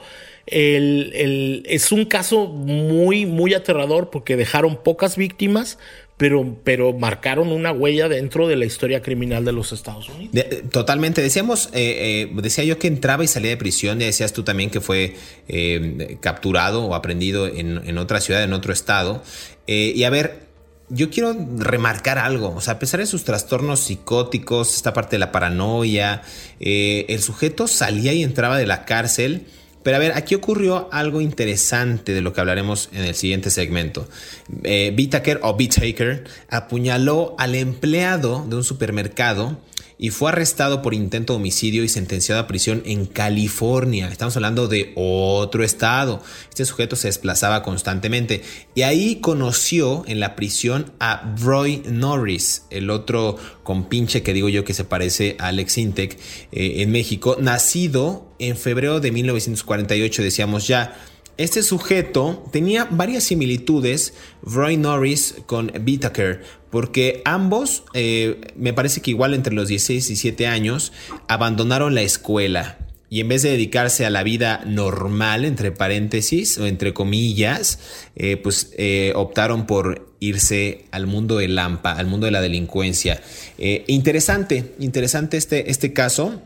es 0.47 1.91
un 1.91 2.05
caso 2.05 2.47
muy, 2.47 3.25
muy 3.25 3.53
aterrador 3.53 4.09
porque 4.09 4.35
dejaron 4.35 4.81
pocas 4.83 5.15
víctimas, 5.15 5.77
pero, 6.19 6.57
pero 6.65 6.91
marcaron 6.91 7.47
una 7.53 7.71
huella 7.71 8.09
dentro 8.09 8.49
de 8.49 8.57
la 8.57 8.65
historia 8.65 9.01
criminal 9.01 9.45
de 9.45 9.53
los 9.53 9.71
Estados 9.71 10.09
Unidos. 10.09 10.45
totalmente. 10.69 11.21
Decíamos, 11.21 11.69
eh, 11.71 12.27
eh, 12.29 12.41
decía 12.41 12.65
yo 12.65 12.77
que 12.77 12.87
entraba 12.87 13.23
y 13.23 13.27
salía 13.27 13.51
de 13.51 13.57
prisión, 13.57 14.01
y 14.01 14.03
decías 14.03 14.33
tú 14.33 14.43
también 14.43 14.69
que 14.69 14.81
fue 14.81 15.15
eh, 15.47 16.17
capturado 16.19 16.83
o 16.83 16.93
aprendido 16.93 17.47
en, 17.47 17.81
en, 17.87 17.97
otra 17.97 18.19
ciudad, 18.19 18.43
en 18.43 18.51
otro 18.51 18.73
estado. 18.73 19.23
y 19.65 20.03
a 20.03 20.09
ver, 20.09 20.48
yo 20.89 21.09
quiero 21.09 21.35
remarcar 21.57 22.17
algo, 22.17 22.55
o 22.55 22.61
sea, 22.61 22.75
a 22.75 22.79
pesar 22.79 22.99
de 22.99 23.05
sus 23.05 23.23
trastornos 23.23 23.79
psicóticos, 23.79 24.75
esta 24.75 24.93
parte 24.93 25.15
de 25.15 25.19
la 25.19 25.31
paranoia, 25.31 26.21
el 26.59 27.21
sujeto 27.21 27.67
salía 27.67 28.13
y 28.13 28.23
entraba 28.23 28.57
de 28.57 28.67
la 28.67 28.85
cárcel 28.85 29.45
pero 29.83 29.95
a 29.95 29.99
ver, 29.99 30.11
aquí 30.13 30.35
ocurrió 30.35 30.89
algo 30.91 31.21
interesante 31.21 32.13
de 32.13 32.21
lo 32.21 32.33
que 32.33 32.41
hablaremos 32.41 32.89
en 32.93 33.05
el 33.05 33.15
siguiente 33.15 33.49
segmento. 33.49 34.07
Eh, 34.63 34.93
o 35.41 35.55
Bitaker 35.55 36.23
apuñaló 36.49 37.35
al 37.37 37.55
empleado 37.55 38.45
de 38.47 38.57
un 38.57 38.63
supermercado 38.63 39.57
y 40.01 40.11
fue 40.11 40.31
arrestado 40.31 40.81
por 40.81 40.93
intento 40.93 41.33
de 41.33 41.37
homicidio 41.37 41.83
y 41.83 41.89
sentenciado 41.89 42.39
a 42.39 42.47
prisión 42.47 42.81
en 42.85 43.05
California. 43.05 44.07
Estamos 44.07 44.33
hablando 44.37 44.69
de 44.69 44.93
otro 44.95 45.61
estado. 45.65 46.23
Este 46.47 46.63
sujeto 46.63 46.95
se 46.95 47.09
desplazaba 47.09 47.61
constantemente 47.63 48.41
y 48.73 48.83
ahí 48.83 49.17
conoció 49.17 50.03
en 50.07 50.21
la 50.21 50.37
prisión 50.37 50.93
a 51.01 51.35
Roy 51.41 51.83
Norris, 51.85 52.63
el 52.69 52.89
otro 52.89 53.35
compinche 53.63 54.23
que 54.23 54.33
digo 54.33 54.47
yo 54.47 54.63
que 54.63 54.73
se 54.73 54.85
parece 54.85 55.35
a 55.37 55.47
Alex 55.47 55.77
Intec 55.77 56.17
eh, 56.53 56.75
en 56.77 56.91
México, 56.91 57.35
nacido 57.37 58.33
en 58.39 58.55
febrero 58.55 59.01
de 59.01 59.11
1948, 59.11 60.23
decíamos 60.23 60.65
ya. 60.65 60.97
Este 61.39 61.63
sujeto 61.63 62.43
tenía 62.51 62.83
varias 62.91 63.23
similitudes, 63.23 64.13
Roy 64.41 64.75
Norris 64.75 65.35
con 65.45 65.71
Whittaker, 65.87 66.43
porque 66.69 67.21
ambos, 67.23 67.85
eh, 67.93 68.41
me 68.57 68.73
parece 68.73 68.99
que 68.99 69.11
igual 69.11 69.33
entre 69.33 69.53
los 69.53 69.69
16 69.69 70.03
y 70.03 70.07
17 70.09 70.47
años, 70.47 70.91
abandonaron 71.29 71.95
la 71.95 72.01
escuela 72.01 72.79
y 73.09 73.21
en 73.21 73.29
vez 73.29 73.43
de 73.43 73.51
dedicarse 73.51 74.05
a 74.05 74.09
la 74.09 74.23
vida 74.23 74.63
normal, 74.65 75.45
entre 75.45 75.71
paréntesis 75.71 76.57
o 76.57 76.67
entre 76.67 76.93
comillas, 76.93 77.79
eh, 78.17 78.35
pues 78.35 78.73
eh, 78.77 79.13
optaron 79.15 79.65
por 79.65 80.13
irse 80.19 80.87
al 80.91 81.07
mundo 81.07 81.37
de 81.37 81.47
Lampa, 81.47 81.93
al 81.93 82.07
mundo 82.07 82.25
de 82.25 82.31
la 82.33 82.41
delincuencia. 82.41 83.23
interesante, 83.87 84.75
interesante 84.77 85.37
este, 85.37 85.71
este 85.71 85.93
caso. 85.93 86.41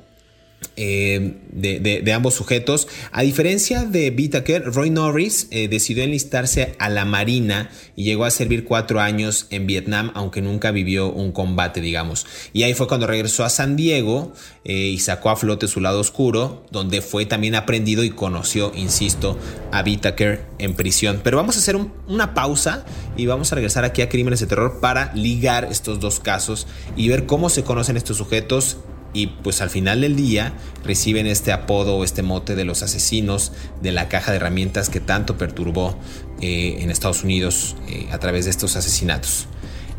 Eh, 0.76 1.38
de, 1.52 2.14
ambos 2.14 2.34
sujetos. 2.34 2.88
A 3.12 3.22
diferencia 3.22 3.84
de 3.84 4.10
Whittaker, 4.10 4.64
Roy 4.66 4.90
Norris 4.90 5.48
eh, 5.52 5.68
decidió 5.68 6.04
enlistarse 6.04 6.76
a 6.80 6.90
la 6.90 7.06
Marina 7.06 7.70
y 7.96 8.04
llegó 8.04 8.26
a 8.26 8.32
servir 8.32 8.66
cuatro 8.66 9.00
años 9.00 9.48
en 9.52 9.68
Vietnam, 9.68 10.12
aunque 10.16 10.42
nunca 10.42 10.72
vivió 10.72 11.12
un 11.12 11.32
combate, 11.32 11.80
digamos. 11.80 12.26
Y 12.54 12.64
ahí 12.64 12.74
fue 12.74 12.88
cuando 12.88 13.08
regresó 13.08 13.44
a 13.44 13.50
San 13.50 13.76
Diego 13.76 14.34
eh, 14.66 14.74
y 14.74 15.00
sacó 15.00 15.30
a 15.30 15.36
flote 15.36 15.68
su 15.68 15.80
lado 15.80 16.00
oscuro, 16.00 16.66
donde 16.72 17.02
fue 17.02 17.26
también 17.26 17.56
aprendido 17.56 18.04
y 18.04 18.10
conoció, 18.10 18.72
insisto, 18.76 19.38
a 19.72 19.84
Whittaker 19.84 20.46
en 20.58 20.74
prisión. 20.74 21.22
Pero 21.24 21.38
vamos 21.38 21.56
a 21.56 21.60
hacer 21.60 21.78
una 22.08 22.34
pausa 22.34 22.86
y 23.16 23.28
vamos 23.28 23.52
a 23.52 23.56
regresar 23.56 23.86
aquí 23.86 24.02
a 24.02 24.10
Crímenes 24.10 24.40
de 24.40 24.48
Terror 24.48 24.80
para 24.80 25.14
ligar 25.14 25.66
estos 25.66 26.00
dos 26.00 26.20
casos 26.20 26.68
y 26.96 27.10
ver 27.10 27.26
cómo 27.26 27.50
se 27.50 27.64
conocen 27.64 27.98
estos 27.98 28.18
sujetos 28.18 28.78
y 29.14 29.28
pues 29.28 29.62
al 29.62 29.70
final 29.70 30.02
del 30.02 30.16
día 30.16 30.54
reciben 30.84 31.28
este 31.28 31.52
apodo 31.52 31.96
o 31.96 32.04
este 32.04 32.24
mote 32.24 32.56
de 32.56 32.66
los 32.66 32.82
asesinos 32.82 33.54
de 33.82 33.92
la 33.92 34.10
caja 34.10 34.32
de 34.32 34.38
herramientas 34.38 34.90
que 34.90 35.00
tanto 35.00 35.38
perturbó 35.38 35.98
eh, 36.42 36.78
en 36.80 36.90
Estados 36.90 37.24
Unidos 37.24 37.76
eh, 37.88 38.08
a 38.12 38.18
través 38.18 38.46
de 38.46 38.52
estos 38.52 38.76
asesinatos. 38.76 39.48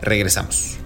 Regresamos. 0.01 0.79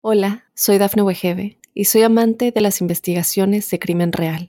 Hola, 0.00 0.46
soy 0.54 0.78
Dafne 0.78 1.02
Wegebe 1.02 1.58
y 1.74 1.84
soy 1.84 2.02
amante 2.02 2.50
de 2.50 2.60
las 2.60 2.80
investigaciones 2.80 3.68
de 3.68 3.78
crimen 3.78 4.12
real. 4.12 4.48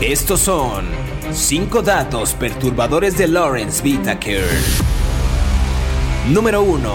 Estos 0.00 0.42
son 0.42 0.84
5 1.32 1.82
datos 1.82 2.34
perturbadores 2.34 3.18
de 3.18 3.26
Lawrence 3.26 3.82
Whitaker. 3.82 4.44
Número 6.28 6.62
1. 6.62 6.88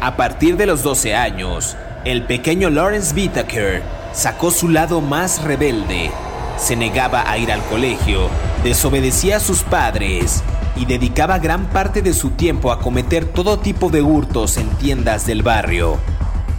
A 0.00 0.16
partir 0.16 0.56
de 0.56 0.64
los 0.64 0.82
12 0.82 1.14
años, 1.14 1.76
el 2.06 2.22
pequeño 2.24 2.70
Lawrence 2.70 3.14
Whitaker 3.14 3.82
sacó 4.14 4.50
su 4.50 4.70
lado 4.70 5.02
más 5.02 5.42
rebelde. 5.42 6.10
Se 6.56 6.74
negaba 6.74 7.30
a 7.30 7.36
ir 7.36 7.52
al 7.52 7.62
colegio, 7.64 8.30
desobedecía 8.64 9.36
a 9.36 9.40
sus 9.40 9.62
padres 9.62 10.42
y 10.74 10.86
dedicaba 10.86 11.38
gran 11.38 11.66
parte 11.66 12.00
de 12.00 12.14
su 12.14 12.30
tiempo 12.30 12.72
a 12.72 12.78
cometer 12.78 13.26
todo 13.26 13.58
tipo 13.58 13.90
de 13.90 14.00
hurtos 14.00 14.56
en 14.56 14.70
tiendas 14.78 15.26
del 15.26 15.42
barrio. 15.42 15.98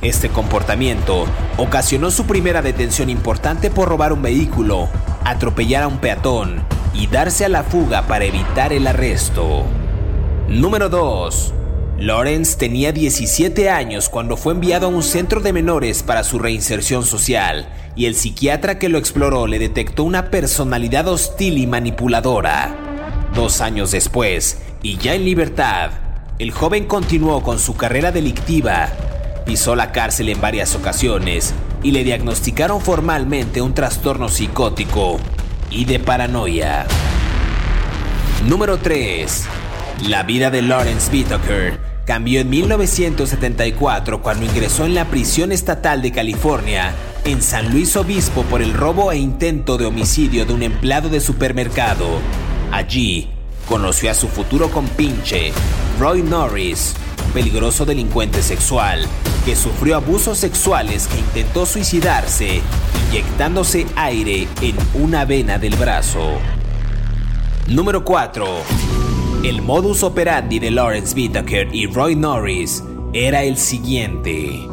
Este 0.04 0.28
comportamiento 0.28 1.26
ocasionó 1.56 2.12
su 2.12 2.26
primera 2.26 2.62
detención 2.62 3.10
importante 3.10 3.72
por 3.72 3.88
robar 3.88 4.12
un 4.12 4.22
vehículo, 4.22 4.90
atropellar 5.24 5.84
a 5.84 5.88
un 5.88 6.00
peatón 6.00 6.62
y 6.94 7.08
darse 7.08 7.46
a 7.46 7.50
la 7.50 7.64
fuga 7.64 8.06
para 8.06 8.26
evitar 8.26 8.74
el 8.74 8.86
arresto. 8.86 9.64
Número 10.50 10.90
2. 10.90 11.54
Lawrence 12.00 12.58
tenía 12.58 12.92
17 12.92 13.70
años 13.70 14.10
cuando 14.10 14.36
fue 14.36 14.52
enviado 14.52 14.88
a 14.88 14.90
un 14.90 15.04
centro 15.04 15.40
de 15.40 15.54
menores 15.54 16.04
para 16.04 16.26
su 16.26 16.38
reinserción 16.38 17.06
social 17.06 17.70
y 17.96 18.06
el 18.06 18.16
psiquiatra 18.16 18.80
que 18.80 18.90
lo 18.90 18.98
exploró 18.98 19.48
le 19.48 19.58
detectó 19.58 20.04
una 20.04 20.30
personalidad 20.30 21.08
hostil 21.08 21.60
y 21.60 21.66
manipuladora. 21.66 22.76
Dos 23.34 23.62
años 23.62 23.92
después, 23.92 24.58
y 24.82 24.98
ya 24.98 25.14
en 25.14 25.24
libertad, 25.24 25.92
el 26.40 26.52
joven 26.52 26.88
continuó 26.88 27.42
con 27.42 27.58
su 27.58 27.78
carrera 27.78 28.12
delictiva 28.12 28.90
Pisó 29.46 29.76
la 29.76 29.92
cárcel 29.92 30.30
en 30.30 30.40
varias 30.40 30.76
ocasiones 30.76 31.54
y 31.84 31.92
le 31.92 32.04
diagnosticaron 32.04 32.82
formalmente 32.82 33.62
un 33.62 33.74
trastorno 33.74 34.30
psicótico 34.30 35.20
y 35.70 35.86
de 35.86 36.00
paranoia. 36.00 36.86
Número 38.48 38.78
3. 38.78 39.46
La 40.08 40.24
vida 40.24 40.50
de 40.50 40.62
Lawrence 40.62 41.12
Whitaker 41.12 41.80
cambió 42.06 42.42
en 42.42 42.50
1974 42.50 44.22
cuando 44.22 44.46
ingresó 44.46 44.86
en 44.86 44.94
la 44.96 45.06
prisión 45.06 45.52
estatal 45.52 46.02
de 46.02 46.12
California 46.12 46.94
en 47.26 47.42
San 47.42 47.72
Luis 47.72 47.96
Obispo 47.96 48.44
por 48.44 48.62
el 48.62 48.74
robo 48.74 49.12
e 49.12 49.18
intento 49.18 49.78
de 49.78 49.86
homicidio 49.86 50.46
de 50.46 50.54
un 50.54 50.64
empleado 50.64 51.10
de 51.10 51.22
supermercado. 51.22 52.08
Allí 52.72 53.30
conoció 53.68 54.12
a 54.12 54.14
su 54.14 54.28
futuro 54.28 54.70
compinche, 54.70 55.54
Roy 56.00 56.22
Norris, 56.22 56.96
peligroso 57.34 57.86
delincuente 57.86 58.42
sexual 58.44 59.06
que 59.44 59.56
sufrió 59.56 59.96
abusos 59.98 60.38
sexuales 60.38 61.10
e 61.14 61.20
intentó 61.20 61.66
suicidarse 61.66 62.62
inyectándose 63.10 63.86
aire 63.96 64.48
en 64.62 64.76
una 64.94 65.26
vena 65.26 65.58
del 65.58 65.76
brazo. 65.76 66.38
Número 67.68 68.06
4. 68.06 68.46
El 69.44 69.62
modus 69.62 70.04
operandi 70.04 70.60
de 70.60 70.72
Lawrence 70.72 71.16
Whitaker 71.16 71.74
y 71.74 71.88
Roy 71.88 72.16
Norris 72.16 72.84
era 73.12 73.44
el 73.44 73.58
siguiente. 73.58 74.68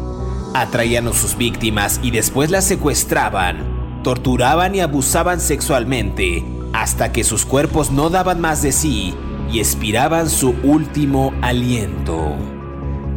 Atraían 0.54 1.08
a 1.08 1.12
sus 1.12 1.36
víctimas 1.36 2.00
y 2.02 2.10
después 2.10 2.50
las 2.50 2.64
secuestraban, 2.64 4.02
torturaban 4.02 4.74
y 4.74 4.80
abusaban 4.80 5.40
sexualmente 5.40 6.44
hasta 6.72 7.10
que 7.12 7.24
sus 7.24 7.44
cuerpos 7.44 7.90
no 7.90 8.10
daban 8.10 8.40
más 8.40 8.62
de 8.62 8.72
sí 8.72 9.14
y 9.52 9.58
expiraban 9.58 10.30
su 10.30 10.54
último 10.62 11.34
aliento. 11.42 12.36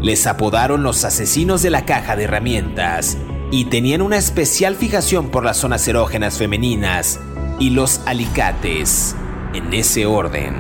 Les 0.02 0.28
apodaron 0.28 0.84
los 0.84 1.06
asesinos 1.06 1.62
de 1.62 1.70
la 1.70 1.86
caja 1.86 2.16
de 2.16 2.26
herramientas 2.26 3.18
y 3.52 3.66
tenían 3.66 4.02
una 4.02 4.18
especial 4.18 4.76
fijación 4.76 5.30
por 5.30 5.46
las 5.46 5.58
zonas 5.58 5.88
erógenas 5.88 6.38
femeninas 6.38 7.20
y 7.60 7.70
los 7.70 8.02
alicates, 8.06 9.16
en 9.54 9.74
ese 9.74 10.06
orden. 10.06 10.56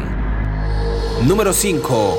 Número 1.25 1.53
5. 1.53 2.17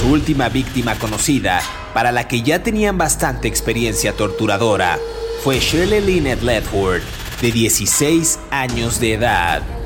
Su 0.00 0.08
última 0.08 0.48
víctima 0.48 0.94
conocida, 0.96 1.60
para 1.92 2.12
la 2.12 2.26
que 2.26 2.42
ya 2.42 2.62
tenían 2.62 2.96
bastante 2.96 3.46
experiencia 3.46 4.14
torturadora, 4.14 4.98
fue 5.44 5.58
Shirley 5.58 6.00
Lynette 6.00 6.42
Ledford, 6.42 7.02
de 7.42 7.52
16 7.52 8.38
años 8.50 9.00
de 9.00 9.14
edad. 9.14 9.79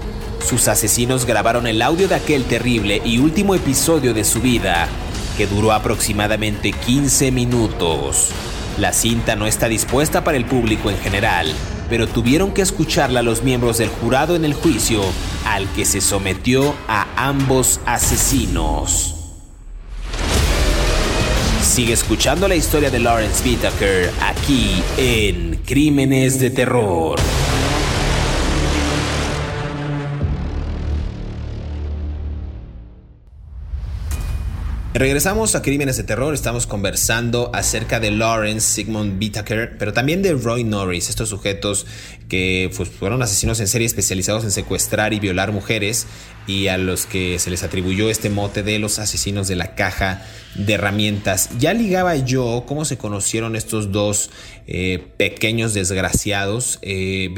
Sus 0.45 0.69
asesinos 0.69 1.25
grabaron 1.25 1.67
el 1.67 1.81
audio 1.81 2.07
de 2.07 2.17
aquel 2.17 2.45
terrible 2.45 3.01
y 3.03 3.19
último 3.19 3.55
episodio 3.55 4.13
de 4.13 4.25
su 4.25 4.43
vida 4.43 4.89
que 5.39 5.47
duró 5.47 5.73
aproximadamente 5.73 6.73
15 6.73 7.31
minutos. 7.31 8.29
La 8.79 8.93
cinta 8.93 9.37
no 9.37 9.47
está 9.47 9.69
dispuesta 9.69 10.23
para 10.23 10.37
el 10.37 10.45
público 10.45 10.91
en 10.91 10.99
general, 10.99 11.51
pero 11.89 12.07
tuvieron 12.07 12.53
que 12.53 12.61
escucharla 12.61 13.23
los 13.23 13.43
miembros 13.43 13.79
del 13.79 13.89
jurado 13.89 14.37
en 14.37 14.45
el 14.45 14.53
juicio 14.53 15.01
al 15.47 15.67
que 15.73 15.87
se 15.87 16.03
sometió 16.03 16.75
a 16.89 17.07
ambos 17.17 17.81
asesinos. 17.87 19.15
Sigue 21.63 21.95
escuchando 21.95 22.49
la 22.49 22.55
historia 22.55 22.91
de 22.91 23.01
Lawrence 23.01 23.43
Whitaker 23.49 24.13
aquí 24.21 24.83
en 24.99 25.57
Crímenes 25.65 26.39
de 26.39 26.51
Terror. 26.51 27.19
Regresamos 34.97 35.57
a 35.57 35.63
Crímenes 35.63 35.97
de 35.97 36.05
Terror, 36.05 36.33
estamos 36.35 36.69
conversando 36.69 37.51
acerca 37.53 37.99
de 37.99 38.13
Lawrence 38.13 38.61
Sigmund 38.61 39.21
Whittaker, 39.21 39.77
pero 39.77 39.93
también 39.93 40.23
de 40.23 40.35
Roy 40.35 40.63
Norris, 40.63 41.11
estos 41.11 41.31
sujetos 41.31 41.85
que 42.29 42.71
pues, 42.77 42.91
fueron 42.91 43.21
asesinos 43.21 43.59
en 43.59 43.67
serie 43.67 43.89
especializados 43.89 44.45
en 44.45 44.53
secuestrar 44.53 45.13
y 45.13 45.19
violar 45.19 45.51
mujeres 45.51 46.07
y 46.47 46.69
a 46.69 46.79
los 46.79 47.07
que 47.07 47.39
se 47.39 47.51
les 47.51 47.63
atribuyó 47.63 48.11
este 48.11 48.31
mote 48.31 48.63
de 48.63 48.79
los 48.79 48.99
asesinos 48.99 49.49
de 49.49 49.57
la 49.57 49.75
caja 49.75 50.23
de 50.55 50.75
herramientas. 50.75 51.51
Ya 51.59 51.75
ligaba 51.75 52.17
yo 52.17 52.65
cómo 52.67 52.85
se 52.85 52.99
conocieron 52.99 53.57
estos 53.57 53.93
dos 53.93 54.31
eh, 54.67 55.03
pequeños 55.17 55.75
desgraciados, 55.75 56.79
eh, 56.83 57.31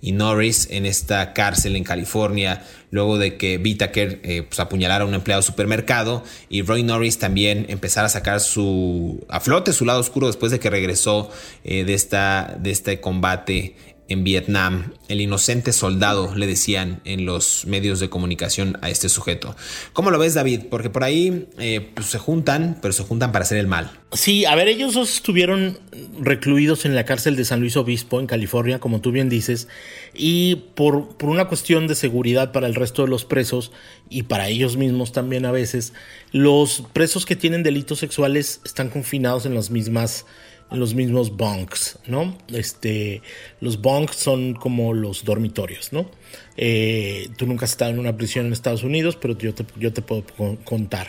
y 0.00 0.12
Norris, 0.12 0.68
en 0.70 0.86
esta 0.86 1.32
cárcel 1.32 1.76
en 1.76 1.84
California, 1.84 2.62
luego 2.94 3.18
de 3.18 3.36
que 3.36 3.58
Whittaker 3.58 4.20
eh, 4.22 4.44
pues, 4.44 4.60
apuñalara 4.60 5.02
a 5.02 5.08
un 5.08 5.14
empleado 5.14 5.42
de 5.42 5.46
supermercado 5.46 6.22
y 6.48 6.62
Roy 6.62 6.84
Norris 6.84 7.18
también 7.18 7.66
empezara 7.68 8.06
a 8.06 8.08
sacar 8.08 8.38
su 8.38 9.26
a 9.28 9.40
flote 9.40 9.72
su 9.72 9.84
lado 9.84 9.98
oscuro 9.98 10.28
después 10.28 10.52
de 10.52 10.60
que 10.60 10.70
regresó 10.70 11.28
eh, 11.64 11.82
de, 11.82 11.92
esta, 11.92 12.56
de 12.56 12.70
este 12.70 13.00
combate 13.00 13.74
en 14.08 14.22
Vietnam, 14.22 14.92
el 15.08 15.20
inocente 15.20 15.72
soldado, 15.72 16.34
le 16.34 16.46
decían 16.46 17.00
en 17.04 17.24
los 17.24 17.66
medios 17.66 18.00
de 18.00 18.10
comunicación 18.10 18.78
a 18.82 18.90
este 18.90 19.08
sujeto. 19.08 19.56
¿Cómo 19.92 20.10
lo 20.10 20.18
ves, 20.18 20.34
David? 20.34 20.64
Porque 20.70 20.90
por 20.90 21.04
ahí 21.04 21.48
eh, 21.58 21.90
pues, 21.94 22.08
se 22.08 22.18
juntan, 22.18 22.78
pero 22.82 22.92
se 22.92 23.02
juntan 23.02 23.32
para 23.32 23.44
hacer 23.44 23.58
el 23.58 23.66
mal. 23.66 23.90
Sí, 24.12 24.44
a 24.44 24.54
ver, 24.54 24.68
ellos 24.68 24.94
dos 24.94 25.14
estuvieron 25.14 25.78
recluidos 26.20 26.84
en 26.84 26.94
la 26.94 27.04
cárcel 27.04 27.34
de 27.36 27.44
San 27.44 27.60
Luis 27.60 27.76
Obispo, 27.76 28.20
en 28.20 28.26
California, 28.26 28.78
como 28.78 29.00
tú 29.00 29.10
bien 29.10 29.28
dices, 29.28 29.68
y 30.12 30.56
por, 30.74 31.16
por 31.16 31.30
una 31.30 31.48
cuestión 31.48 31.86
de 31.86 31.94
seguridad 31.94 32.52
para 32.52 32.66
el 32.66 32.74
resto 32.74 33.02
de 33.02 33.08
los 33.08 33.24
presos 33.24 33.72
y 34.10 34.24
para 34.24 34.48
ellos 34.48 34.76
mismos 34.76 35.12
también 35.12 35.46
a 35.46 35.50
veces, 35.50 35.94
los 36.30 36.84
presos 36.92 37.24
que 37.24 37.36
tienen 37.36 37.62
delitos 37.62 37.98
sexuales 38.00 38.60
están 38.64 38.90
confinados 38.90 39.46
en 39.46 39.54
las 39.54 39.70
mismas 39.70 40.26
los 40.70 40.94
mismos 40.94 41.36
bunks, 41.36 41.98
¿no? 42.06 42.36
Este, 42.48 43.22
los 43.60 43.80
bunks 43.80 44.16
son 44.16 44.54
como 44.54 44.92
los 44.92 45.24
dormitorios, 45.24 45.92
¿no? 45.92 46.10
Eh, 46.56 47.28
tú 47.36 47.46
nunca 47.46 47.64
has 47.64 47.72
estado 47.72 47.92
en 47.92 47.98
una 47.98 48.16
prisión 48.16 48.46
en 48.46 48.52
Estados 48.52 48.82
Unidos, 48.82 49.16
pero 49.16 49.36
yo 49.38 49.54
te, 49.54 50.02
puedo 50.02 50.24
contar. 50.64 51.08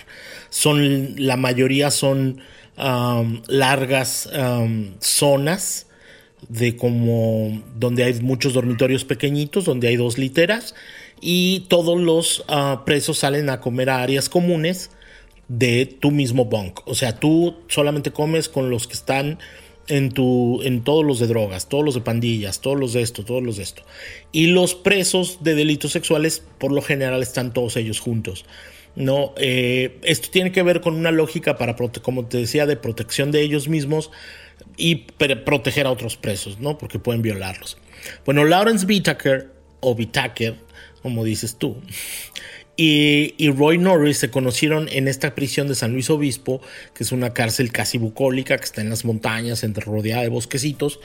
Son, 0.50 1.16
la 1.18 1.38
mayoría 1.38 1.92
son 1.92 2.42
um, 2.78 3.42
largas 3.48 4.30
um, 4.38 4.94
zonas 5.00 5.88
de 6.48 6.76
como 6.76 7.64
donde 7.76 8.04
hay 8.04 8.22
muchos 8.22 8.54
dormitorios 8.54 9.04
pequeñitos, 9.06 9.66
donde 9.66 9.88
hay 9.88 9.96
dos 9.96 10.18
literas 10.18 10.76
y 11.22 11.62
todos 11.70 12.00
los 12.00 12.42
uh, 12.42 12.84
presos 12.86 13.20
salen 13.20 13.50
a 13.50 13.60
comer 13.60 13.90
a 13.90 14.04
áreas 14.04 14.30
comunes 14.30 14.92
de 15.48 15.86
tu 15.86 16.12
mismo 16.12 16.46
bunk. 16.46 16.82
O 16.86 16.96
sea, 16.96 17.20
tú 17.20 17.56
solamente 17.68 18.12
comes 18.12 18.50
con 18.50 18.70
los 18.70 18.88
que 18.88 18.94
están 18.94 19.40
en 19.88 20.12
tu 20.12 20.62
en 20.64 20.84
todos 20.84 21.06
los 21.06 21.20
de 21.20 21.28
drogas, 21.28 21.70
todos 21.70 21.86
los 21.86 21.94
de 21.94 22.02
pandillas, 22.02 22.60
todos 22.60 22.80
los 22.80 22.94
de 22.94 23.02
esto, 23.02 23.24
todos 23.24 23.44
los 23.44 23.58
de 23.58 23.64
esto. 23.64 23.84
Y 24.32 24.48
los 24.48 24.76
presos 24.76 25.44
de 25.44 25.56
delitos 25.56 25.92
sexuales 25.92 26.44
por 26.58 26.72
lo 26.72 26.82
general 26.82 27.22
están 27.22 27.54
todos 27.54 27.78
ellos 27.78 28.00
juntos. 28.00 28.46
No, 28.96 29.34
eh, 29.38 30.00
esto 30.04 30.30
tiene 30.32 30.52
que 30.52 30.64
ver 30.64 30.80
con 30.80 30.96
una 30.96 31.12
lógica 31.12 31.58
para 31.58 31.76
como 32.02 32.26
te 32.26 32.38
decía 32.38 32.66
de 32.66 32.78
protección 32.78 33.32
de 33.32 33.42
ellos 33.42 33.68
mismos 33.68 34.10
y 34.78 34.96
proteger 34.96 35.86
a 35.86 35.92
otros 35.92 36.16
presos, 36.16 36.60
¿no? 36.60 36.78
Porque 36.78 36.98
pueden 36.98 37.22
violarlos. 37.22 37.78
Bueno, 38.26 38.46
Lawrence 38.46 38.86
Whitaker 38.86 39.52
o 39.82 39.92
Whitaker, 39.92 40.56
como 41.02 41.26
dices 41.26 41.58
tú, 41.58 41.78
y, 42.78 43.50
Roy 43.52 43.78
Norris 43.78 44.18
se 44.18 44.30
conocieron 44.30 44.90
en 44.92 45.08
esta 45.08 45.34
prisión 45.34 45.68
de 45.68 45.76
San 45.76 45.94
Luis 45.94 46.10
Obispo, 46.10 46.62
que 46.94 47.04
es 47.04 47.12
una 47.12 47.34
cárcel 47.34 47.72
casi 47.72 47.98
bucólica 47.98 48.58
que 48.58 48.66
está 48.66 48.82
en 48.82 48.90
las 48.90 49.06
montañas, 49.06 49.64
entre 49.64 49.86
rodeada 49.86 50.24
de 50.24 50.30
bosquecitos. 50.30 51.00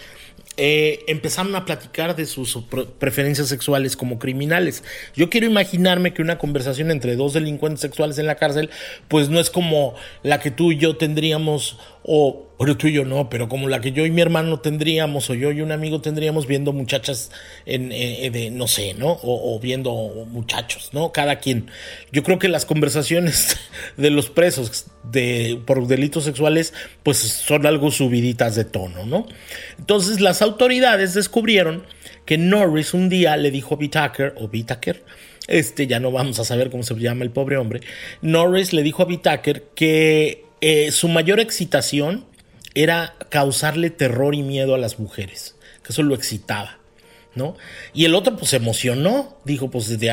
Eh, 0.57 1.05
empezaron 1.07 1.55
a 1.55 1.65
platicar 1.65 2.17
de 2.17 2.27
sus 2.27 2.59
preferencias 2.99 3.49
sexuales 3.49 3.97
como 3.97 4.19
criminales. 4.19 4.83
Yo 5.15 5.31
quiero 5.31 5.47
imaginarme 5.47 6.13
que 6.13 6.23
una 6.23 6.39
conversación 6.39 6.91
entre 6.91 7.17
dos 7.17 7.33
delincuentes 7.35 7.81
sexuales 7.81 8.19
en 8.19 8.27
la 8.27 8.35
cárcel, 8.35 8.69
pues 9.09 9.29
no 9.29 9.39
es 9.39 9.49
como 9.49 9.95
la 10.23 10.41
que 10.41 10.51
tú 10.51 10.73
y 10.73 10.77
yo 10.77 10.97
tendríamos 10.97 11.79
o, 12.03 12.47
bueno, 12.57 12.77
tú 12.77 12.87
y 12.87 12.93
yo 12.93 13.05
no, 13.05 13.29
pero 13.29 13.49
como 13.49 13.69
la 13.69 13.81
que 13.81 13.93
yo 13.93 14.07
y 14.07 14.11
mi 14.11 14.23
hermano 14.23 14.61
tendríamos, 14.61 15.29
o 15.29 15.35
yo 15.35 15.53
y 15.53 15.61
un 15.61 15.71
amigo 15.71 16.01
tendríamos 16.01 16.47
viendo 16.47 16.73
muchachas 16.73 17.31
en, 17.67 17.93
eh, 17.93 18.31
de, 18.31 18.51
no 18.51 18.69
sé, 18.69 18.95
¿no? 18.95 19.19
O, 19.23 19.59
viendo 19.61 19.93
muchachos, 20.31 20.91
¿no? 20.93 21.13
Cada 21.13 21.37
quien. 21.37 21.71
Yo 22.11 22.23
creo 22.23 22.39
que 22.39 22.49
las 22.49 22.65
conversaciones 22.65 23.59
de 23.97 24.11
los 24.11 24.31
presos 24.31 24.87
de, 25.05 25.61
por 25.67 25.87
delitos 25.87 26.25
sexuales, 26.25 26.73
pues 27.03 27.19
son 27.19 27.67
algo 27.67 27.91
subiditas 27.91 28.55
de 28.57 28.65
tono, 28.65 29.05
¿no? 29.05 29.27
Entonces 29.79 30.21
las 30.21 30.41
autoridades 30.41 31.13
descubrieron 31.15 31.85
que 32.25 32.39
Norris 32.39 32.95
un 32.95 33.09
día 33.09 33.37
le 33.37 33.51
dijo 33.51 33.75
a 33.75 33.79
Whitaker, 33.79 34.35
o 34.39 34.47
Whitaker, 34.47 35.05
este 35.49 35.87
ya 35.87 36.01
no 36.01 36.13
vamos 36.13 36.39
a 36.39 36.45
saber 36.45 36.71
cómo 36.71 36.83
se 36.83 36.95
llama 36.95 37.25
el 37.25 37.31
pobre 37.31 37.57
hombre, 37.57 37.81
Norris 38.23 38.73
le 38.73 38.83
dijo 38.83 39.03
a 39.03 39.07
Whitaker 39.07 39.65
que 39.75 40.50
eh, 40.61 40.91
su 40.93 41.09
mayor 41.09 41.41
excitación 41.41 42.27
era 42.75 43.15
causarle 43.29 43.91
terror 43.91 44.35
y 44.35 44.43
miedo 44.43 44.75
a 44.75 44.79
las 44.79 44.99
mujeres, 44.99 45.57
que 45.83 45.93
eso 45.93 46.03
lo 46.03 46.15
excitaba. 46.15 46.77
¿No? 47.33 47.57
Y 47.95 48.07
el 48.07 48.17
otro 48.17 48.37
pues 48.37 48.51
se 48.51 48.57
emocionó, 48.57 49.39
dijo 49.45 49.71
pues 49.71 50.01
de, 50.01 50.11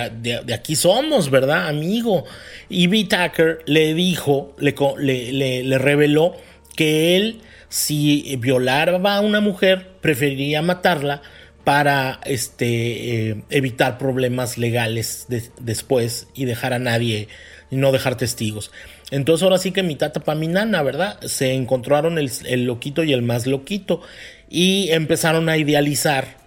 aquí 0.53 0.75
somos, 0.75 1.31
¿verdad, 1.31 1.67
amigo? 1.67 2.25
Y 2.69 2.85
B. 2.85 3.05
Tucker 3.05 3.63
le 3.65 3.95
dijo, 3.95 4.55
le, 4.59 5.77
reveló 5.79 6.35
que 6.75 7.17
él 7.17 7.41
si 7.69 8.35
violaba 8.35 9.15
a 9.15 9.21
una 9.21 9.41
mujer 9.41 9.93
preferiría 9.99 10.61
matarla 10.61 11.23
para 11.63 12.19
este, 12.23 13.29
eh, 13.29 13.43
evitar 13.49 13.97
problemas 13.97 14.59
legales 14.59 15.25
después 15.59 16.27
y 16.35 16.45
dejar 16.45 16.71
a 16.73 16.79
nadie 16.79 17.29
no 17.71 17.91
dejar 17.91 18.15
testigos. 18.15 18.71
Entonces 19.11 19.43
ahora 19.43 19.57
sí 19.57 19.71
que 19.71 19.83
mi 19.83 19.95
tata 19.95 20.19
para 20.19 20.37
mi 20.37 20.47
nana, 20.47 20.83
¿verdad? 20.83 21.19
Se 21.21 21.53
encontraron 21.53 22.17
el, 22.17 22.29
el 22.45 22.65
loquito 22.65 23.03
y 23.03 23.13
el 23.13 23.21
más 23.21 23.47
loquito 23.47 24.01
y 24.49 24.89
empezaron 24.91 25.49
a 25.49 25.57
idealizar 25.57 26.37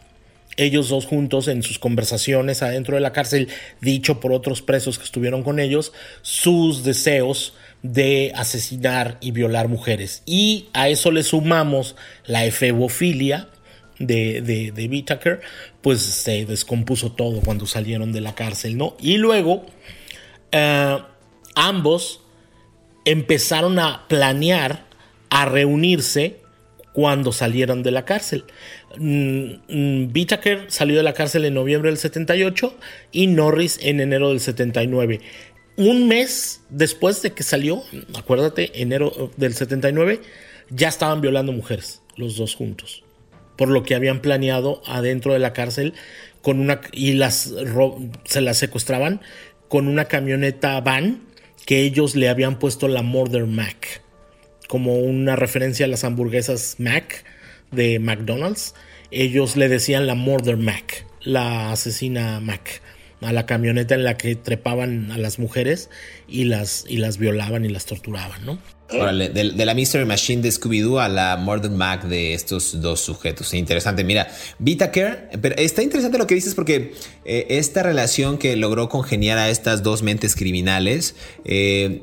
ellos 0.56 0.88
dos 0.90 1.06
juntos 1.06 1.48
en 1.48 1.62
sus 1.62 1.78
conversaciones 1.78 2.62
adentro 2.62 2.96
de 2.96 3.00
la 3.00 3.12
cárcel, 3.12 3.48
dicho 3.80 4.20
por 4.20 4.32
otros 4.32 4.60
presos 4.60 4.98
que 4.98 5.04
estuvieron 5.04 5.42
con 5.42 5.58
ellos, 5.58 5.92
sus 6.22 6.84
deseos 6.84 7.54
de 7.82 8.32
asesinar 8.34 9.16
y 9.20 9.30
violar 9.30 9.68
mujeres. 9.68 10.22
Y 10.26 10.68
a 10.74 10.88
eso 10.88 11.12
le 11.12 11.22
sumamos 11.22 11.96
la 12.26 12.44
efebofilia 12.44 13.48
de, 13.98 14.42
de, 14.42 14.72
de 14.72 15.50
pues 15.80 16.00
se 16.00 16.44
descompuso 16.44 17.12
todo 17.12 17.40
cuando 17.40 17.66
salieron 17.66 18.12
de 18.12 18.20
la 18.20 18.34
cárcel, 18.34 18.76
¿no? 18.76 18.96
Y 19.00 19.16
luego 19.16 19.64
eh, 20.52 20.98
ambos 21.54 22.20
empezaron 23.10 23.78
a 23.78 24.06
planear, 24.08 24.84
a 25.30 25.44
reunirse 25.44 26.40
cuando 26.92 27.32
salieron 27.32 27.82
de 27.82 27.90
la 27.90 28.04
cárcel. 28.04 28.44
Whittaker 28.98 30.58
mm, 30.58 30.62
mm, 30.62 30.68
salió 30.68 30.96
de 30.96 31.02
la 31.02 31.12
cárcel 31.12 31.44
en 31.44 31.54
noviembre 31.54 31.90
del 31.90 31.98
78 31.98 32.76
y 33.12 33.26
Norris 33.26 33.78
en 33.82 34.00
enero 34.00 34.30
del 34.30 34.40
79. 34.40 35.20
Un 35.76 36.08
mes 36.08 36.62
después 36.68 37.22
de 37.22 37.32
que 37.32 37.42
salió, 37.42 37.82
acuérdate, 38.16 38.80
enero 38.80 39.32
del 39.36 39.54
79, 39.54 40.20
ya 40.70 40.88
estaban 40.88 41.20
violando 41.20 41.52
mujeres, 41.52 42.02
los 42.16 42.36
dos 42.36 42.54
juntos. 42.54 43.02
Por 43.56 43.68
lo 43.68 43.82
que 43.82 43.94
habían 43.94 44.20
planeado 44.20 44.82
adentro 44.86 45.32
de 45.32 45.38
la 45.38 45.52
cárcel 45.52 45.94
con 46.42 46.60
una 46.60 46.80
y 46.92 47.12
las 47.14 47.52
se 48.24 48.40
las 48.40 48.56
secuestraban 48.56 49.20
con 49.68 49.88
una 49.88 50.06
camioneta 50.06 50.80
van 50.80 51.29
que 51.70 51.82
ellos 51.82 52.16
le 52.16 52.28
habían 52.28 52.58
puesto 52.58 52.88
la 52.88 53.02
Murder 53.02 53.46
Mac 53.46 54.02
como 54.66 54.98
una 54.98 55.36
referencia 55.36 55.86
a 55.86 55.88
las 55.88 56.02
hamburguesas 56.02 56.74
Mac 56.80 57.24
de 57.70 58.00
McDonald's. 58.00 58.74
Ellos 59.12 59.54
le 59.54 59.68
decían 59.68 60.08
la 60.08 60.16
Murder 60.16 60.56
Mac, 60.56 61.06
la 61.20 61.70
asesina 61.70 62.40
Mac, 62.40 62.82
a 63.20 63.32
la 63.32 63.46
camioneta 63.46 63.94
en 63.94 64.02
la 64.02 64.16
que 64.16 64.34
trepaban 64.34 65.12
a 65.12 65.18
las 65.18 65.38
mujeres 65.38 65.90
y 66.26 66.42
las, 66.42 66.86
y 66.88 66.96
las 66.96 67.18
violaban 67.18 67.64
y 67.64 67.68
las 67.68 67.86
torturaban, 67.86 68.44
¿no? 68.44 68.58
De, 68.90 69.64
la 69.64 69.74
Mystery 69.74 70.04
Machine 70.04 70.42
de 70.42 70.50
Scooby-Doo 70.50 71.00
a 71.00 71.08
la 71.08 71.36
Murder 71.36 71.70
Mac 71.70 72.04
de 72.04 72.34
estos 72.34 72.80
dos 72.80 73.00
sujetos. 73.00 73.54
Interesante. 73.54 74.04
Mira, 74.04 74.28
Care, 74.92 75.28
pero 75.40 75.54
está 75.56 75.82
interesante 75.82 76.18
lo 76.18 76.26
que 76.26 76.34
dices 76.34 76.54
porque 76.54 76.94
eh, 77.24 77.46
esta 77.50 77.82
relación 77.82 78.38
que 78.38 78.56
logró 78.56 78.88
congeniar 78.88 79.38
a 79.38 79.50
estas 79.50 79.82
dos 79.82 80.02
mentes 80.02 80.34
criminales 80.34 81.14
eh, 81.44 82.02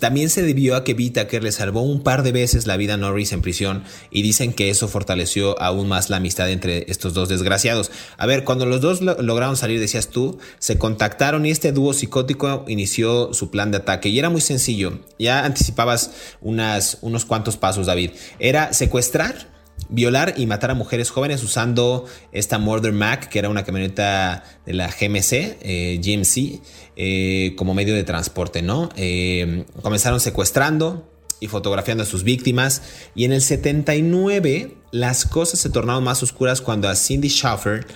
también 0.00 0.30
se 0.30 0.42
debió 0.42 0.76
a 0.76 0.84
que 0.84 0.94
Care 1.12 1.42
le 1.42 1.52
salvó 1.52 1.82
un 1.82 2.02
par 2.02 2.22
de 2.22 2.32
veces 2.32 2.66
la 2.66 2.76
vida 2.76 2.94
a 2.94 2.96
Norris 2.96 3.32
en 3.32 3.42
prisión 3.42 3.84
y 4.10 4.22
dicen 4.22 4.52
que 4.52 4.70
eso 4.70 4.88
fortaleció 4.88 5.60
aún 5.60 5.88
más 5.88 6.10
la 6.10 6.16
amistad 6.16 6.50
entre 6.50 6.86
estos 6.88 7.14
dos 7.14 7.28
desgraciados. 7.28 7.90
A 8.16 8.26
ver, 8.26 8.44
cuando 8.44 8.66
los 8.66 8.80
dos 8.80 9.00
lograron 9.00 9.56
salir, 9.56 9.80
decías 9.80 10.08
tú, 10.08 10.38
se 10.58 10.78
contactaron 10.78 11.46
y 11.46 11.50
este 11.50 11.72
dúo 11.72 11.92
psicótico 11.92 12.64
inició 12.68 13.32
su 13.32 13.50
plan 13.50 13.70
de 13.70 13.78
ataque 13.78 14.08
y 14.08 14.18
era 14.18 14.30
muy 14.30 14.40
sencillo. 14.40 14.98
Ya 15.18 15.44
anticipabas 15.44 16.10
unas, 16.40 16.98
unos 17.02 17.24
cuantos 17.24 17.56
pasos, 17.56 17.86
David. 17.86 18.10
Era 18.38 18.72
secuestrar, 18.72 19.52
violar 19.88 20.34
y 20.36 20.46
matar 20.46 20.70
a 20.70 20.74
mujeres 20.74 21.10
jóvenes 21.10 21.42
usando 21.42 22.06
esta 22.32 22.58
Murder 22.58 22.92
Mac, 22.92 23.28
que 23.28 23.38
era 23.38 23.48
una 23.48 23.64
camioneta 23.64 24.44
de 24.66 24.72
la 24.72 24.88
GMC, 24.88 25.58
eh, 25.60 26.00
GMC, 26.02 26.60
eh, 26.96 27.54
como 27.56 27.74
medio 27.74 27.94
de 27.94 28.04
transporte, 28.04 28.62
¿no? 28.62 28.88
Eh, 28.96 29.64
comenzaron 29.82 30.20
secuestrando 30.20 31.10
y 31.40 31.48
fotografiando 31.48 32.02
a 32.04 32.06
sus 32.06 32.24
víctimas. 32.24 32.82
Y 33.14 33.24
en 33.24 33.32
el 33.32 33.42
79 33.42 34.76
las 34.92 35.26
cosas 35.26 35.60
se 35.60 35.70
tornaron 35.70 36.04
más 36.04 36.22
oscuras 36.22 36.60
cuando 36.60 36.88
a 36.88 36.94
Cindy 36.94 37.28
Schaffer 37.28 37.86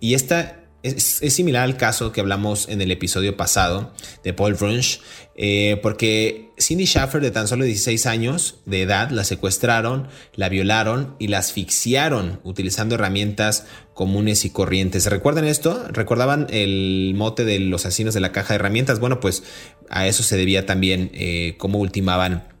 y 0.00 0.14
esta 0.14 0.63
es, 0.84 1.34
similar 1.34 1.64
al 1.64 1.76
caso 1.78 2.12
que 2.12 2.20
hablamos 2.20 2.68
en 2.68 2.82
el 2.82 2.90
episodio 2.90 3.36
pasado 3.36 3.92
de 4.22 4.34
Paul 4.34 4.54
Brunch, 4.54 5.00
eh, 5.34 5.80
porque 5.82 6.50
Cindy 6.60 6.84
Schaffer, 6.84 7.22
de 7.22 7.30
tan 7.30 7.48
solo 7.48 7.64
16 7.64 8.04
años 8.06 8.56
de 8.66 8.82
edad, 8.82 9.10
la 9.10 9.24
secuestraron, 9.24 10.08
la 10.34 10.50
violaron 10.50 11.16
y 11.18 11.28
la 11.28 11.38
asfixiaron 11.38 12.40
utilizando 12.44 12.96
herramientas 12.96 13.66
comunes 13.94 14.44
y 14.44 14.50
corrientes. 14.50 15.06
¿Recuerdan 15.06 15.46
esto? 15.46 15.86
¿Recordaban 15.88 16.48
el 16.50 17.14
mote 17.16 17.44
de 17.44 17.58
los 17.60 17.86
asesinos 17.86 18.12
de 18.12 18.20
la 18.20 18.32
caja 18.32 18.52
de 18.52 18.56
herramientas? 18.56 19.00
Bueno, 19.00 19.20
pues 19.20 19.42
a 19.88 20.06
eso 20.06 20.22
se 20.22 20.36
debía 20.36 20.66
también 20.66 21.10
eh, 21.14 21.54
cómo 21.56 21.78
ultimaban 21.78 22.53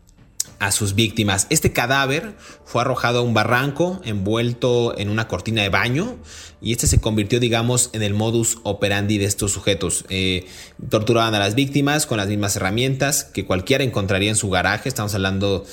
a 0.58 0.72
sus 0.72 0.94
víctimas. 0.94 1.46
Este 1.50 1.72
cadáver 1.72 2.34
fue 2.64 2.82
arrojado 2.82 3.20
a 3.20 3.22
un 3.22 3.34
barranco 3.34 4.00
envuelto 4.04 4.96
en 4.98 5.08
una 5.08 5.28
cortina 5.28 5.62
de 5.62 5.68
baño 5.68 6.16
y 6.60 6.72
este 6.72 6.86
se 6.86 7.00
convirtió, 7.00 7.40
digamos, 7.40 7.90
en 7.92 8.02
el 8.02 8.14
modus 8.14 8.58
operandi 8.62 9.18
de 9.18 9.26
estos 9.26 9.52
sujetos. 9.52 10.04
Eh, 10.08 10.46
torturaban 10.88 11.34
a 11.34 11.38
las 11.38 11.54
víctimas 11.54 12.06
con 12.06 12.16
las 12.16 12.28
mismas 12.28 12.56
herramientas 12.56 13.24
que 13.24 13.44
cualquiera 13.44 13.84
encontraría 13.84 14.30
en 14.30 14.36
su 14.36 14.50
garaje. 14.50 14.88
Estamos 14.88 15.14
hablando 15.14 15.64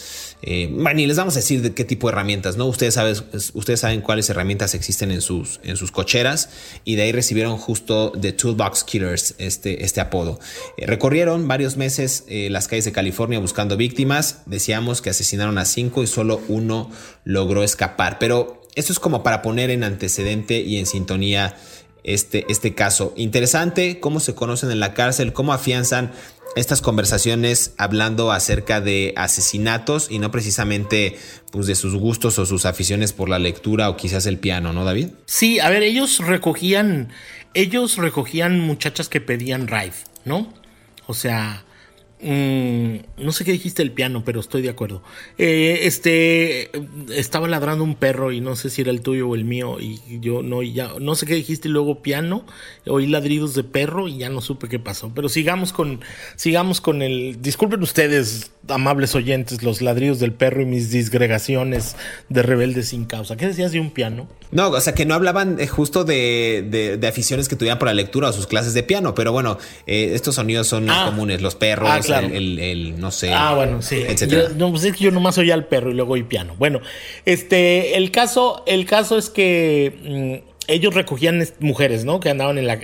eh, 0.44 0.70
bueno, 0.72 1.00
y 1.00 1.06
les 1.06 1.18
vamos 1.18 1.36
a 1.36 1.40
decir 1.40 1.62
de 1.62 1.74
qué 1.74 1.86
tipo 1.86 2.08
de 2.08 2.14
herramientas, 2.14 2.58
¿no? 2.58 2.66
Ustedes, 2.66 2.96
saben, 2.96 3.16
ustedes 3.54 3.80
saben 3.80 4.02
cuáles 4.02 4.30
herramientas 4.30 4.74
existen 4.74 5.12
en 5.12 5.22
sus, 5.22 5.60
en 5.64 5.78
sus 5.78 5.92
cocheras 5.92 6.50
y 6.84 6.96
de 6.96 7.04
ahí 7.04 7.12
recibieron 7.12 7.58
justo 7.58 8.12
The 8.20 8.34
Toolbox 8.34 8.84
Killers 8.84 9.36
este, 9.38 9.84
este 9.86 10.02
apodo. 10.02 10.40
Eh, 10.78 10.88
recorrieron 10.88 11.48
varios 11.48 11.78
meses 11.78 12.24
eh, 12.28 12.50
las 12.50 12.68
calles 12.68 12.86
de 12.86 12.92
California 12.92 13.40
buscando 13.40 13.78
víctimas. 13.78 14.42
Decíamos 14.48 15.02
que 15.02 15.12
asesinaron 15.12 15.58
a 15.58 15.66
cinco 15.66 16.02
y 16.02 16.08
solo 16.08 16.42
uno 16.48 16.90
logró 17.24 17.64
escapar. 17.64 18.18
Pero 18.20 18.62
esto 18.76 18.94
es 18.94 19.00
como 19.00 19.22
para 19.22 19.42
poner 19.42 19.70
en 19.70 19.84
antecedente 19.84 20.62
y 20.62 20.78
en 20.78 20.86
sintonía 20.86 21.56
este, 22.04 22.46
este 22.50 22.74
caso. 22.74 23.14
Interesante 23.16 24.00
cómo 24.00 24.20
se 24.20 24.36
conocen 24.36 24.72
en 24.72 24.80
la 24.80 24.94
cárcel, 24.94 25.34
cómo 25.34 25.54
afianzan 25.54 26.12
estas 26.56 26.82
conversaciones 26.82 27.74
hablando 27.78 28.32
acerca 28.32 28.82
de 28.82 29.14
asesinatos 29.16 30.12
y 30.12 30.20
no 30.20 30.32
precisamente 30.32 31.18
pues, 31.52 31.68
de 31.68 31.76
sus 31.76 31.96
gustos 31.96 32.40
o 32.40 32.46
sus 32.46 32.66
aficiones 32.66 33.14
por 33.14 33.30
la 33.30 33.40
lectura 33.40 33.90
o 33.90 33.98
quizás 33.98 34.26
el 34.26 34.38
piano, 34.38 34.74
¿no, 34.74 34.84
David? 34.84 35.10
Sí, 35.26 35.60
a 35.60 35.70
ver, 35.70 35.84
ellos 35.84 36.20
recogían, 36.20 37.10
ellos 37.54 37.98
recogían 37.98 38.60
muchachas 38.60 39.08
que 39.08 39.22
pedían 39.22 39.68
ride, 39.68 39.94
¿no? 40.26 40.54
O 41.08 41.14
sea, 41.14 41.64
Mm, 42.24 42.98
no 43.18 43.32
sé 43.32 43.44
qué 43.44 43.52
dijiste 43.52 43.82
el 43.82 43.92
piano, 43.92 44.24
pero 44.24 44.40
estoy 44.40 44.62
de 44.62 44.70
acuerdo. 44.70 45.02
Eh, 45.40 45.80
este 45.84 46.70
estaba 47.18 47.48
ladrando 47.48 47.84
un 47.84 47.96
perro 47.96 48.32
y 48.32 48.42
no 48.42 48.56
sé 48.56 48.70
si 48.70 48.82
era 48.82 48.92
el 48.92 49.02
tuyo 49.02 49.30
o 49.30 49.36
el 49.36 49.44
mío 49.44 49.80
y 49.80 50.00
yo 50.20 50.44
no 50.44 50.62
ya 50.62 50.92
no 51.00 51.16
sé 51.16 51.26
qué 51.26 51.34
dijiste 51.34 51.68
y 51.68 51.72
luego 51.72 52.04
piano, 52.04 52.46
oí 52.86 53.08
ladridos 53.08 53.56
de 53.56 53.64
perro 53.64 54.08
y 54.08 54.20
ya 54.20 54.30
no 54.30 54.42
supe 54.42 54.70
qué 54.70 54.78
pasó. 54.78 55.12
Pero 55.16 55.30
sigamos 55.30 55.74
con 55.74 56.02
sigamos 56.36 56.80
con 56.80 57.02
el 57.02 57.42
disculpen 57.42 57.82
ustedes 57.82 58.52
amables 58.68 59.16
oyentes 59.16 59.64
los 59.64 59.82
ladridos 59.82 60.20
del 60.20 60.34
perro 60.34 60.62
y 60.62 60.66
mis 60.66 60.92
disgregaciones 60.92 61.96
de 62.30 62.44
rebeldes 62.44 62.90
sin 62.90 63.06
causa. 63.06 63.36
¿Qué 63.36 63.48
decías 63.48 63.72
de 63.72 63.80
un 63.80 63.90
piano? 63.90 64.28
No, 64.52 64.70
o 64.70 64.82
sea 64.82 64.94
que 64.94 65.06
no 65.06 65.16
hablaban 65.16 65.60
eh, 65.60 65.68
justo 65.68 66.04
de, 66.04 66.98
de, 67.00 67.08
aficiones 67.08 67.48
que 67.48 67.56
tuvieran 67.56 67.80
por 67.80 67.88
la 67.88 67.94
lectura 67.94 68.30
o 68.30 68.34
sus 68.34 68.48
clases 68.48 68.74
de 68.74 68.84
piano, 68.84 69.16
pero 69.16 69.32
bueno, 69.32 69.58
eh, 69.88 70.12
estos 70.14 70.36
sonidos 70.36 70.68
son 70.68 70.90
ah. 70.90 71.06
comunes, 71.06 71.42
los 71.42 71.56
perros. 71.56 71.90
Ah, 71.90 72.02
el, 72.20 73.00
no 73.00 73.12
sé. 73.12 73.34
Ah, 73.34 73.54
bueno, 73.56 73.82
sí. 73.82 74.04
Yo, 74.28 74.50
no, 74.50 74.72
pues 74.72 74.84
es 74.84 74.96
que 74.96 75.04
yo 75.06 75.12
nomás 75.12 75.38
oía 75.38 75.54
al 75.54 75.66
perro 75.66 75.92
y 75.92 75.94
luego 75.94 76.14
oí 76.14 76.24
piano. 76.24 76.56
Bueno, 76.58 76.82
este, 77.26 77.98
el 77.98 78.12
caso, 78.12 78.64
el 78.68 78.86
caso 78.86 79.18
es 79.18 79.30
que 79.30 80.42
mm, 80.44 80.52
ellos 80.68 80.94
recogían 80.94 81.44
mujeres, 81.60 82.06
¿no? 82.06 82.20
Que 82.20 82.30
andaban 82.30 82.58
en 82.58 82.68
la, 82.68 82.80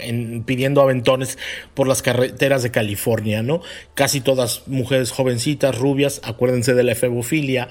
pidiendo 0.46 0.82
aventones 0.82 1.38
por 1.74 1.88
las 1.88 2.02
carreteras 2.02 2.64
de 2.64 2.72
California, 2.72 3.44
¿no? 3.44 3.62
Casi 3.94 4.22
todas 4.22 4.64
mujeres 4.68 5.12
jovencitas, 5.12 5.78
rubias, 5.78 6.22
acuérdense 6.24 6.74
de 6.74 6.84
la 6.84 6.94
efebofilia. 6.94 7.70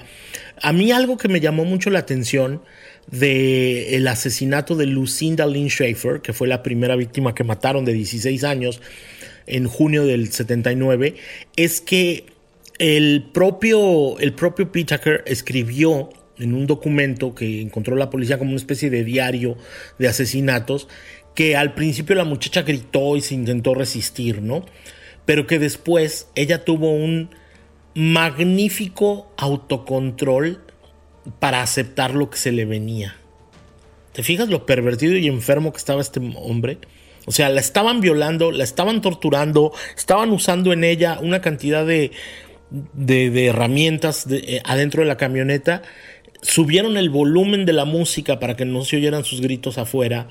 A 0.61 0.73
mí 0.73 0.91
algo 0.91 1.17
que 1.17 1.27
me 1.27 1.39
llamó 1.39 1.65
mucho 1.65 1.89
la 1.89 1.99
atención 1.99 2.61
de 3.11 3.95
el 3.95 4.07
asesinato 4.07 4.75
de 4.75 4.85
Lucinda 4.85 5.45
Lynn 5.45 5.69
Schaefer, 5.69 6.21
que 6.21 6.33
fue 6.33 6.47
la 6.47 6.63
primera 6.63 6.95
víctima 6.95 7.33
que 7.33 7.43
mataron 7.43 7.85
de 7.85 7.93
16 7.93 8.43
años, 8.43 8.81
en 9.47 9.67
junio 9.67 10.05
del 10.05 10.31
79 10.31 11.15
es 11.55 11.81
que 11.81 12.25
el 12.77 13.29
propio, 13.33 14.19
el 14.19 14.33
propio 14.33 14.69
escribió 15.25 16.09
en 16.37 16.53
un 16.53 16.67
documento 16.67 17.33
que 17.33 17.61
encontró 17.61 17.95
la 17.95 18.09
policía 18.09 18.37
como 18.37 18.51
una 18.51 18.59
especie 18.59 18.89
de 18.89 19.03
diario 19.03 19.57
de 19.97 20.07
asesinatos, 20.07 20.87
que 21.33 21.55
al 21.55 21.73
principio 21.73 22.15
la 22.15 22.23
muchacha 22.23 22.61
gritó 22.61 23.15
y 23.15 23.21
se 23.21 23.33
intentó 23.33 23.73
resistir, 23.73 24.41
¿no? 24.41 24.65
Pero 25.25 25.47
que 25.47 25.59
después 25.59 26.29
ella 26.35 26.63
tuvo 26.63 26.91
un 26.91 27.29
magnífico 27.95 29.33
autocontrol 29.37 30.61
para 31.39 31.61
aceptar 31.61 32.13
lo 32.13 32.29
que 32.29 32.37
se 32.37 32.51
le 32.51 32.65
venía. 32.65 33.15
¿Te 34.13 34.23
fijas 34.23 34.49
lo 34.49 34.65
pervertido 34.65 35.15
y 35.15 35.27
enfermo 35.27 35.71
que 35.71 35.77
estaba 35.77 36.01
este 36.01 36.19
hombre? 36.37 36.77
O 37.27 37.31
sea, 37.31 37.49
la 37.49 37.59
estaban 37.59 37.99
violando, 37.99 38.53
la 38.53 38.63
estaban 38.63 39.01
torturando, 39.01 39.73
estaban 39.97 40.31
usando 40.31 40.71
en 40.71 40.85
ella 40.85 41.19
una 41.21 41.41
cantidad 41.41 41.85
de, 41.85 42.11
de, 42.69 43.47
herramientas 43.47 44.25
eh, 44.31 44.61
adentro 44.63 45.01
de 45.01 45.09
la 45.09 45.17
camioneta. 45.17 45.81
Subieron 46.41 46.95
el 46.95 47.09
volumen 47.09 47.65
de 47.65 47.73
la 47.73 47.83
música 47.83 48.39
para 48.39 48.55
que 48.55 48.63
no 48.63 48.85
se 48.85 48.95
oyeran 48.95 49.25
sus 49.25 49.41
gritos 49.41 49.77
afuera. 49.77 50.29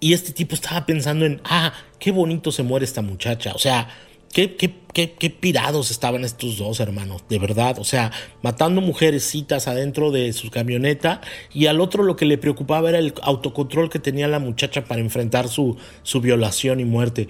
Y 0.00 0.14
este 0.14 0.32
tipo 0.32 0.54
estaba 0.54 0.86
pensando 0.86 1.26
en, 1.26 1.42
ah, 1.44 1.74
qué 1.98 2.12
bonito 2.12 2.50
se 2.50 2.62
muere 2.62 2.86
esta 2.86 3.02
muchacha. 3.02 3.52
O 3.52 3.58
sea, 3.58 3.88
Qué, 4.32 4.54
qué, 4.54 4.72
qué, 4.92 5.30
pirados 5.30 5.90
estaban 5.90 6.24
estos 6.24 6.56
dos 6.56 6.78
hermanos, 6.78 7.24
de 7.28 7.38
verdad. 7.38 7.78
O 7.78 7.84
sea, 7.84 8.12
matando 8.42 8.80
mujerecitas 8.80 9.66
adentro 9.66 10.10
de 10.12 10.32
su 10.32 10.50
camioneta 10.50 11.20
y 11.52 11.66
al 11.66 11.80
otro 11.80 12.04
lo 12.04 12.16
que 12.16 12.26
le 12.26 12.38
preocupaba 12.38 12.90
era 12.90 12.98
el 12.98 13.12
autocontrol 13.22 13.90
que 13.90 13.98
tenía 13.98 14.28
la 14.28 14.38
muchacha 14.38 14.84
para 14.84 15.00
enfrentar 15.00 15.48
su, 15.48 15.76
su 16.02 16.20
violación 16.20 16.78
y 16.80 16.84
muerte. 16.84 17.28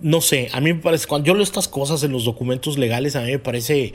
no 0.00 0.20
sé, 0.20 0.48
a 0.52 0.60
mí 0.60 0.72
me 0.74 0.80
parece, 0.80 1.06
cuando 1.06 1.28
yo 1.28 1.34
leo 1.34 1.42
estas 1.42 1.68
cosas 1.68 2.02
en 2.02 2.12
los 2.12 2.24
documentos 2.24 2.78
legales, 2.78 3.16
a 3.16 3.22
mí 3.22 3.30
me 3.30 3.38
parece 3.38 3.94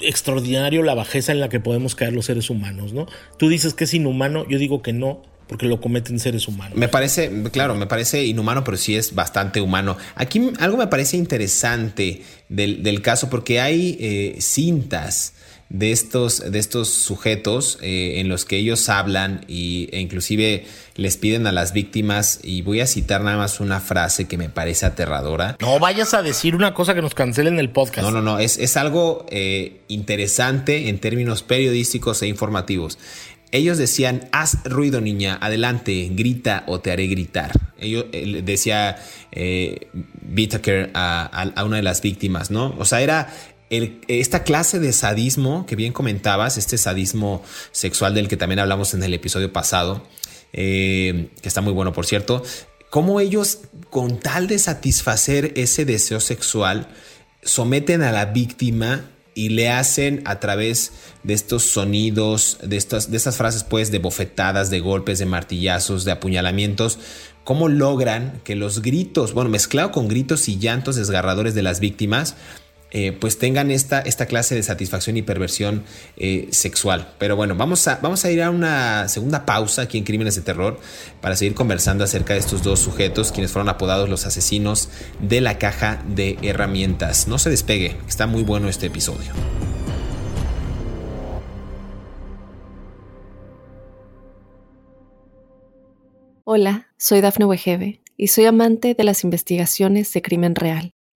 extraordinario 0.00 0.82
la 0.82 0.94
bajeza 0.94 1.32
en 1.32 1.40
la 1.40 1.48
que 1.48 1.60
podemos 1.60 1.94
caer 1.94 2.12
los 2.12 2.26
seres 2.26 2.50
humanos, 2.50 2.92
¿no? 2.92 3.06
Tú 3.38 3.48
dices 3.48 3.74
que 3.74 3.84
es 3.84 3.94
inhumano, 3.94 4.46
yo 4.48 4.58
digo 4.58 4.82
que 4.82 4.92
no, 4.92 5.22
porque 5.50 5.66
lo 5.66 5.80
cometen 5.80 6.20
seres 6.20 6.46
humanos. 6.46 6.78
Me 6.78 6.86
parece, 6.86 7.28
claro, 7.50 7.74
me 7.74 7.88
parece 7.88 8.24
inhumano, 8.24 8.62
pero 8.62 8.76
sí 8.76 8.94
es 8.94 9.16
bastante 9.16 9.60
humano. 9.60 9.96
Aquí 10.14 10.52
algo 10.60 10.76
me 10.76 10.86
parece 10.86 11.16
interesante 11.16 12.22
del, 12.48 13.02
caso, 13.02 13.28
porque 13.30 13.60
hay 13.60 13.96
eh, 13.98 14.36
cintas 14.38 15.34
de 15.68 15.90
estos, 15.90 16.52
de 16.52 16.56
estos 16.56 16.88
sujetos 16.90 17.78
eh, 17.82 18.20
en 18.20 18.28
los 18.28 18.44
que 18.44 18.58
ellos 18.58 18.88
hablan 18.88 19.44
y, 19.48 19.88
e 19.90 19.98
inclusive 19.98 20.66
les 20.94 21.16
piden 21.16 21.48
a 21.48 21.52
las 21.52 21.72
víctimas, 21.72 22.38
y 22.44 22.62
voy 22.62 22.80
a 22.80 22.86
citar 22.86 23.22
nada 23.22 23.36
más 23.36 23.58
una 23.58 23.80
frase 23.80 24.28
que 24.28 24.36
me 24.36 24.50
parece 24.50 24.86
aterradora. 24.86 25.56
No 25.60 25.80
vayas 25.80 26.14
a 26.14 26.22
decir 26.22 26.54
una 26.54 26.74
cosa 26.74 26.94
que 26.94 27.02
nos 27.02 27.14
cancelen 27.14 27.58
el 27.58 27.70
podcast. 27.70 28.06
No, 28.06 28.12
no, 28.12 28.22
no, 28.22 28.38
es, 28.38 28.56
es 28.58 28.76
algo 28.76 29.26
eh, 29.30 29.80
interesante 29.88 30.90
en 30.90 31.00
términos 31.00 31.42
periodísticos 31.42 32.22
e 32.22 32.28
informativos. 32.28 32.98
Ellos 33.52 33.78
decían, 33.78 34.28
haz 34.32 34.62
ruido 34.64 35.00
niña, 35.00 35.38
adelante, 35.40 36.08
grita 36.12 36.64
o 36.66 36.80
te 36.80 36.92
haré 36.92 37.06
gritar. 37.08 37.52
Ellos, 37.78 38.06
decía 38.44 38.96
eh, 39.32 39.88
a, 40.94 41.52
a, 41.56 41.64
una 41.64 41.76
de 41.76 41.82
las 41.82 42.00
víctimas, 42.00 42.50
¿no? 42.50 42.74
O 42.78 42.84
sea, 42.84 43.00
era 43.00 43.32
esta 43.70 44.42
clase 44.42 44.80
de 44.80 44.92
sadismo 44.92 45.64
que 45.66 45.76
bien 45.76 45.92
comentabas, 45.92 46.58
este 46.58 46.76
sadismo 46.76 47.42
sexual 47.70 48.14
del 48.14 48.28
que 48.28 48.36
también 48.36 48.58
hablamos 48.58 48.94
en 48.94 49.02
el 49.02 49.14
episodio 49.14 49.52
pasado, 49.52 50.06
eh, 50.52 51.30
que 51.40 51.48
está 51.48 51.60
muy 51.60 51.72
bueno 51.72 51.92
por 51.92 52.04
cierto, 52.04 52.42
cómo 52.90 53.20
ellos 53.20 53.60
con 53.88 54.18
tal 54.18 54.48
de 54.48 54.58
satisfacer 54.58 55.52
ese 55.56 55.84
deseo 55.84 56.18
sexual 56.18 56.88
someten 57.42 58.02
a 58.02 58.10
la 58.10 58.26
víctima 58.26 59.04
y 59.34 59.50
le 59.50 59.70
hacen 59.70 60.22
a 60.24 60.40
través 60.40 60.92
de 61.22 61.34
estos 61.34 61.64
sonidos, 61.64 62.58
de 62.62 62.76
estas, 62.76 63.10
de 63.10 63.16
estas 63.16 63.36
frases 63.36 63.64
pues 63.64 63.90
de 63.90 63.98
bofetadas, 63.98 64.70
de 64.70 64.80
golpes, 64.80 65.18
de 65.18 65.26
martillazos, 65.26 66.04
de 66.04 66.12
apuñalamientos, 66.12 66.98
cómo 67.44 67.68
logran 67.68 68.40
que 68.44 68.56
los 68.56 68.82
gritos, 68.82 69.32
bueno, 69.32 69.50
mezclado 69.50 69.92
con 69.92 70.08
gritos 70.08 70.48
y 70.48 70.58
llantos 70.58 70.96
desgarradores 70.96 71.54
de 71.54 71.62
las 71.62 71.80
víctimas, 71.80 72.36
eh, 72.92 73.12
pues 73.12 73.38
tengan 73.38 73.70
esta, 73.70 74.00
esta, 74.00 74.26
clase 74.26 74.56
de 74.56 74.62
satisfacción 74.64 75.16
y 75.16 75.22
perversión 75.22 75.84
eh, 76.16 76.48
sexual. 76.50 77.14
Pero 77.18 77.36
bueno, 77.36 77.54
vamos 77.54 77.86
a, 77.86 78.00
vamos 78.02 78.24
a 78.24 78.30
ir 78.30 78.42
a 78.42 78.50
una 78.50 79.08
segunda 79.08 79.46
pausa 79.46 79.82
aquí 79.82 79.96
en 79.98 80.04
Crímenes 80.04 80.34
de 80.34 80.42
Terror 80.42 80.78
para 81.20 81.36
seguir 81.36 81.54
conversando 81.54 82.02
acerca 82.02 82.34
de 82.34 82.40
estos 82.40 82.64
dos 82.64 82.80
sujetos, 82.80 83.30
quienes 83.30 83.52
fueron 83.52 83.68
apodados 83.68 84.08
los 84.08 84.26
asesinos 84.26 84.88
de 85.20 85.40
la 85.40 85.58
caja 85.58 86.02
de 86.08 86.36
herramientas. 86.42 87.28
No 87.28 87.38
se 87.38 87.50
despegue, 87.50 87.96
está 88.08 88.26
muy 88.26 88.42
bueno 88.42 88.68
este 88.68 88.86
episodio. 88.86 89.30
Hola, 96.42 96.88
soy 96.98 97.20
Dafne 97.20 97.44
Wegebe 97.44 98.00
y 98.16 98.26
soy 98.26 98.46
amante 98.46 98.94
de 98.94 99.04
las 99.04 99.22
investigaciones 99.22 100.12
de 100.12 100.22
crimen 100.22 100.56
real. 100.56 100.92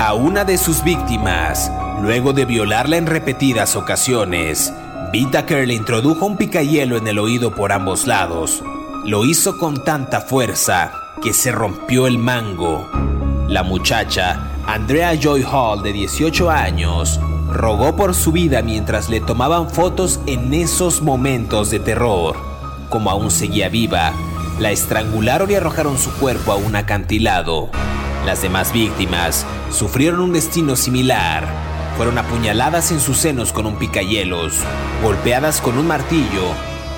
A 0.00 0.14
una 0.14 0.46
de 0.46 0.56
sus 0.56 0.82
víctimas. 0.82 1.70
Luego 2.00 2.32
de 2.32 2.46
violarla 2.46 2.96
en 2.96 3.04
repetidas 3.04 3.76
ocasiones, 3.76 4.72
Whittaker 5.12 5.68
le 5.68 5.74
introdujo 5.74 6.24
un 6.24 6.38
picahielo 6.38 6.96
en 6.96 7.06
el 7.06 7.18
oído 7.18 7.54
por 7.54 7.70
ambos 7.70 8.06
lados. 8.06 8.64
Lo 9.04 9.26
hizo 9.26 9.58
con 9.58 9.84
tanta 9.84 10.22
fuerza 10.22 10.90
que 11.22 11.34
se 11.34 11.52
rompió 11.52 12.06
el 12.06 12.16
mango. 12.16 12.88
La 13.46 13.62
muchacha, 13.62 14.50
Andrea 14.66 15.12
Joy 15.20 15.42
Hall, 15.42 15.82
de 15.82 15.92
18 15.92 16.50
años, 16.50 17.20
rogó 17.52 17.94
por 17.94 18.14
su 18.14 18.32
vida 18.32 18.62
mientras 18.62 19.10
le 19.10 19.20
tomaban 19.20 19.68
fotos 19.68 20.20
en 20.26 20.54
esos 20.54 21.02
momentos 21.02 21.70
de 21.70 21.78
terror. 21.78 22.36
Como 22.88 23.10
aún 23.10 23.30
seguía 23.30 23.68
viva, 23.68 24.14
la 24.58 24.70
estrangularon 24.70 25.50
y 25.50 25.56
arrojaron 25.56 25.98
su 25.98 26.10
cuerpo 26.14 26.52
a 26.52 26.56
un 26.56 26.74
acantilado. 26.74 27.68
Las 28.26 28.42
demás 28.42 28.72
víctimas 28.72 29.46
sufrieron 29.70 30.20
un 30.20 30.32
destino 30.32 30.76
similar. 30.76 31.48
Fueron 31.96 32.18
apuñaladas 32.18 32.92
en 32.92 33.00
sus 33.00 33.16
senos 33.16 33.52
con 33.52 33.66
un 33.66 33.76
picayelos, 33.76 34.58
golpeadas 35.02 35.60
con 35.60 35.78
un 35.78 35.86
martillo, 35.86 36.54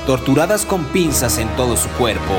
torturadas 0.06 0.66
con 0.66 0.84
pinzas 0.86 1.38
en 1.38 1.48
todo 1.56 1.76
su 1.76 1.88
cuerpo, 1.90 2.34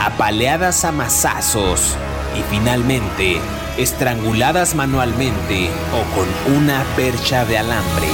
apaleadas 0.00 0.84
a 0.84 0.92
mazazos 0.92 1.96
y 2.38 2.42
finalmente 2.50 3.40
estranguladas 3.78 4.74
manualmente 4.74 5.70
o 5.92 6.14
con 6.14 6.56
una 6.56 6.84
percha 6.94 7.44
de 7.44 7.58
alambre. 7.58 8.08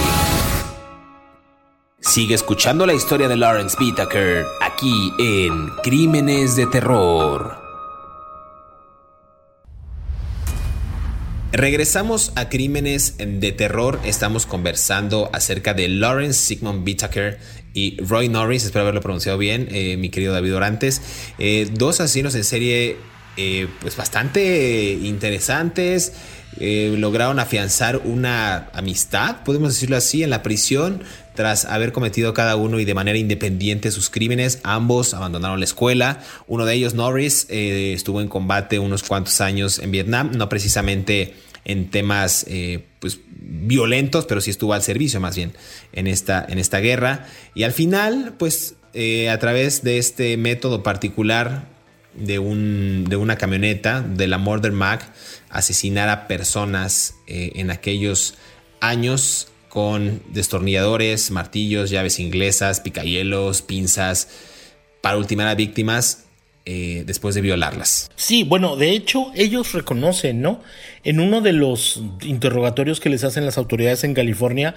Sigue 2.01 2.35
escuchando 2.35 2.87
la 2.87 2.95
historia 2.95 3.29
de 3.29 3.37
Lawrence 3.37 3.77
Whitaker 3.79 4.45
aquí 4.61 5.13
en 5.19 5.69
Crímenes 5.83 6.57
de 6.57 6.67
Terror. 6.67 7.62
Regresamos 11.53 12.33
a 12.35 12.49
Crímenes 12.49 13.17
de 13.19 13.53
Terror. 13.53 14.01
Estamos 14.07 14.47
conversando 14.47 15.29
acerca 15.35 15.75
de 15.75 15.87
Lawrence 15.87 16.41
Sigmund 16.41 16.83
Whittaker 16.83 17.39
y 17.75 18.03
Roy 18.03 18.31
Norris. 18.31 18.65
Espero 18.65 18.85
haberlo 18.85 19.03
pronunciado 19.03 19.37
bien, 19.37 19.69
eh, 19.71 19.99
mi 19.99 20.09
querido 20.09 20.33
David 20.33 20.57
Orantes. 20.57 21.03
Eh, 21.39 21.69
dos 21.71 22.01
asesinos 22.01 22.35
en 22.37 22.45
serie, 22.45 22.97
eh, 23.37 23.69
pues 23.83 23.97
bastante 23.97 24.99
interesantes. 25.03 26.15
lograron 26.59 27.39
afianzar 27.39 27.99
una 28.05 28.71
amistad, 28.73 29.43
podemos 29.45 29.75
decirlo 29.75 29.97
así, 29.97 30.23
en 30.23 30.31
la 30.31 30.43
prisión. 30.43 31.03
Tras 31.35 31.65
haber 31.65 31.93
cometido 31.93 32.35
cada 32.35 32.57
uno 32.57 32.79
y 32.79 32.85
de 32.85 32.95
manera 32.95 33.19
independiente 33.19 33.91
sus 33.91 34.11
crímenes, 34.11 34.61
ambos 34.65 35.15
abandonaron 35.15 35.61
la 35.61 35.65
escuela. 35.65 36.21
Uno 36.47 36.67
de 36.67 36.75
ellos, 36.75 36.95
Norris, 36.95 37.47
eh, 37.49 37.93
estuvo 37.95 38.21
en 38.21 38.29
combate 38.29 38.79
unos 38.79 39.03
cuantos 39.03 39.41
años 39.41 39.79
en 39.79 39.91
Vietnam, 39.91 40.33
no 40.35 40.49
precisamente 40.49 41.35
en 41.65 41.91
temas 41.91 42.45
eh, 42.49 42.85
pues, 42.99 43.21
violentos, 43.31 44.27
pero 44.27 44.41
sí 44.41 44.51
estuvo 44.51 44.75
al 44.75 44.83
servicio 44.83 45.21
más 45.21 45.37
bien 45.37 45.53
en 45.93 46.07
esta, 46.07 46.45
en 46.47 46.59
esta 46.59 46.81
guerra. 46.81 47.27
Y 47.55 47.63
al 47.63 47.73
final, 47.73 48.35
pues 48.39 48.75
eh, 48.93 49.31
a 49.31 49.39
través 49.39 49.83
de 49.83 49.97
este 49.97 50.37
método 50.37 50.83
particular 50.83 51.69
de, 52.15 52.39
un, 52.41 53.07
de 53.09 53.17
una 53.17 53.37
camioneta, 53.37 54.03
de 54.03 54.27
la 54.27 54.37
Murder 54.37 54.73
Mac, 54.73 55.11
asesinar 55.49 56.11
a 56.11 56.27
personas 56.29 57.15
en 57.27 57.71
aquellos 57.71 58.35
años 58.81 59.52
con 59.73 60.23
destornilladores, 60.29 61.31
martillos, 61.31 61.89
llaves 61.89 62.19
inglesas, 62.19 62.81
picahielos, 62.81 63.63
pinzas, 63.63 64.29
para 65.01 65.17
ultimar 65.17 65.47
a 65.47 65.55
víctimas 65.55 66.27
eh, 66.67 67.05
después 67.07 67.35
de 67.35 67.41
violarlas. 67.41 68.11
Sí, 68.15 68.45
bueno, 68.45 68.77
de 68.77 68.91
hecho 68.91 69.33
ellos 69.35 69.73
reconocen, 69.73 70.43
¿no? 70.43 70.61
En 71.05 71.21
uno 71.21 71.41
de 71.41 71.55
los 71.55 72.03
interrogatorios 72.21 73.01
que 73.01 73.09
les 73.09 73.25
hacen 73.25 73.47
las 73.47 73.57
autoridades 73.57 74.05
en 74.05 74.13
California, 74.13 74.75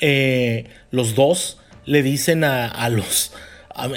eh, 0.00 0.70
los 0.90 1.14
dos 1.14 1.58
le 1.84 2.02
dicen 2.02 2.42
a, 2.42 2.88
los... 2.88 3.32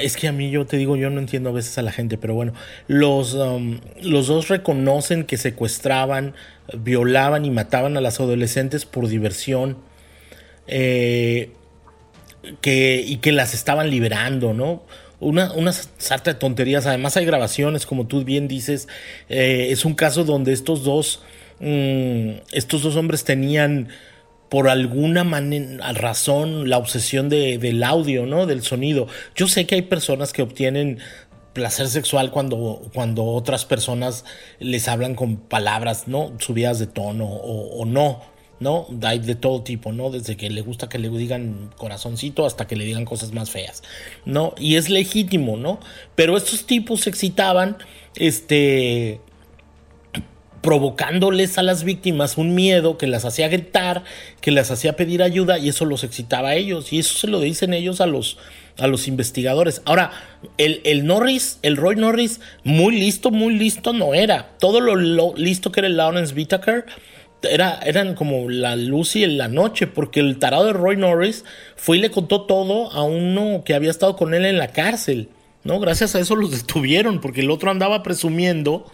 es 0.02 0.18
que 0.18 0.28
a 0.28 0.34
mí 0.34 0.52
yo 0.52 0.66
te 0.66 0.76
digo, 0.76 0.98
yo 0.98 1.10
no 1.10 1.22
entiendo 1.22 1.52
a 1.52 1.54
veces 1.54 1.78
a 1.78 1.84
la 1.84 1.94
gente, 1.94 2.18
pero 2.18 2.34
bueno, 2.34 2.52
los, 2.88 3.34
um, 3.36 3.80
los 4.02 4.28
dos 4.28 4.50
reconocen 4.50 5.24
que 5.24 5.38
secuestraban, 5.38 6.36
violaban 6.78 7.46
y 7.46 7.50
mataban 7.50 7.96
a 7.96 8.02
las 8.02 8.20
adolescentes 8.20 8.84
por 8.84 9.08
diversión 9.08 9.78
eh, 10.68 11.52
que, 12.62 13.04
y 13.06 13.18
que 13.18 13.32
las 13.32 13.54
estaban 13.54 13.90
liberando, 13.90 14.54
¿no? 14.54 14.84
Una, 15.20 15.54
una 15.54 15.72
sarta 15.74 16.34
de 16.34 16.40
tonterías. 16.40 16.86
Además 16.86 17.16
hay 17.18 17.26
grabaciones, 17.26 17.86
como 17.86 18.08
tú 18.08 18.24
bien 18.24 18.48
dices. 18.48 18.88
Eh, 19.30 19.68
es 19.72 19.86
un 19.86 19.96
caso 19.96 20.24
donde 20.24 20.52
estos 20.52 20.84
dos, 20.84 21.22
mm, 21.60 22.32
estos 22.52 22.84
dos 22.84 22.96
hombres 22.96 23.24
tenían 23.24 23.90
por 24.50 24.70
alguna 24.70 25.24
razón 25.94 26.70
la 26.70 26.78
obsesión 26.78 27.28
de, 27.28 27.58
del 27.58 27.84
audio, 27.84 28.28
¿no? 28.28 28.46
Del 28.46 28.62
sonido. 28.62 29.08
Yo 29.36 29.48
sé 29.48 29.66
que 29.66 29.74
hay 29.74 29.82
personas 29.82 30.32
que 30.32 30.44
obtienen 30.44 31.00
placer 31.54 31.88
sexual 31.88 32.32
cuando, 32.32 32.82
cuando 32.94 33.26
otras 33.26 33.66
personas 33.66 34.26
les 34.60 34.88
hablan 34.88 35.16
con 35.16 35.38
palabras, 35.38 36.08
¿no? 36.08 36.34
Subidas 36.40 36.80
de 36.80 36.88
tono 36.88 37.26
o, 37.26 37.86
no, 37.86 38.22
¿no? 38.64 38.88
Hay 39.04 39.20
de 39.20 39.36
todo 39.36 39.62
tipo, 39.62 39.92
¿no? 39.92 40.10
Desde 40.10 40.38
que 40.38 40.50
le 40.50 40.62
gusta 40.62 40.90
que 40.90 40.98
le 40.98 41.10
digan 41.10 41.70
corazoncito 41.78 42.46
hasta 42.46 42.66
que 42.66 42.76
le 42.76 42.86
digan 42.86 43.06
cosas 43.06 43.34
más 43.34 43.52
feas, 43.52 43.84
¿no? 44.26 44.56
Y 44.58 44.78
es 44.78 44.90
legítimo, 44.90 45.58
¿no? 45.58 45.80
Pero 46.16 46.38
estos 46.38 46.66
tipos 46.66 47.02
se 47.02 47.12
excitaban, 47.12 47.78
este 48.16 49.20
provocándoles 50.62 51.58
a 51.58 51.62
las 51.62 51.84
víctimas 51.84 52.38
un 52.38 52.56
miedo 52.56 52.98
que 52.98 53.06
las 53.06 53.26
hacía 53.26 53.50
gritar, 53.50 54.06
que 54.40 54.50
las 54.50 54.72
hacía 54.72 54.96
pedir 54.96 55.22
ayuda 55.22 55.60
y 55.60 55.68
eso 55.68 55.84
los 55.84 56.06
excitaba 56.06 56.50
a 56.50 56.56
ellos 56.56 56.94
y 56.94 57.00
eso 57.00 57.18
se 57.18 57.28
lo 57.28 57.42
dicen 57.42 57.74
ellos 57.74 58.00
a 58.00 58.06
los 58.06 58.38
a 58.80 58.88
los 58.88 59.08
investigadores. 59.08 59.82
Ahora, 59.86 60.12
el, 60.58 61.06
Norris, 61.06 61.60
el 61.62 61.78
Roy 61.78 61.96
Norris, 61.96 62.40
muy 62.64 63.00
listo, 63.00 63.30
muy 63.30 63.56
listo 63.56 63.94
no 63.94 64.14
era. 64.14 64.50
Todo 64.60 64.80
lo, 64.82 65.36
listo 65.36 65.72
que 65.72 65.82
era 65.82 65.88
el 65.88 65.98
Lawrence 65.98 66.34
Whitaker 66.34 66.86
era, 67.50 67.80
eran 67.86 68.16
como 68.16 68.50
la 68.50 68.76
luz 68.76 69.16
y 69.16 69.26
la 69.26 69.48
noche, 69.48 69.88
porque 69.88 70.20
el 70.20 70.40
tarado 70.40 70.66
de 70.66 70.74
Roy 70.74 70.98
Norris 70.98 71.46
fue 71.76 71.98
y 71.98 72.02
le 72.02 72.12
contó 72.12 72.44
todo 72.44 72.92
a 72.92 73.04
uno 73.04 73.64
que 73.66 73.74
había 73.74 73.92
estado 73.92 74.16
con 74.16 74.34
él 74.34 74.46
en 74.46 74.58
la 74.58 74.70
cárcel. 74.70 75.30
¿no? 75.64 75.80
Gracias 75.80 76.16
a 76.16 76.20
eso 76.20 76.36
los 76.36 76.52
detuvieron, 76.58 77.22
porque 77.22 77.42
el 77.42 77.52
otro 77.52 77.72
andaba 77.72 78.04
presumiendo 78.04 78.86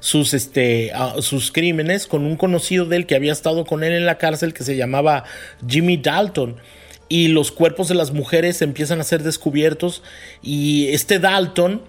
sus, 0.00 0.34
este, 0.34 0.92
sus 1.20 1.52
crímenes 1.52 2.06
con 2.06 2.24
un 2.24 2.36
conocido 2.36 2.86
de 2.86 2.96
él 2.96 3.06
que 3.06 3.16
había 3.16 3.32
estado 3.32 3.64
con 3.64 3.82
él 3.84 3.92
en 3.92 4.06
la 4.06 4.18
cárcel 4.18 4.54
que 4.54 4.64
se 4.64 4.76
llamaba 4.76 5.24
Jimmy 5.66 5.96
Dalton 5.96 6.56
y 7.08 7.28
los 7.28 7.50
cuerpos 7.50 7.88
de 7.88 7.94
las 7.94 8.12
mujeres 8.12 8.60
empiezan 8.62 9.00
a 9.00 9.04
ser 9.04 9.22
descubiertos 9.22 10.02
y 10.42 10.88
este 10.88 11.18
Dalton, 11.18 11.82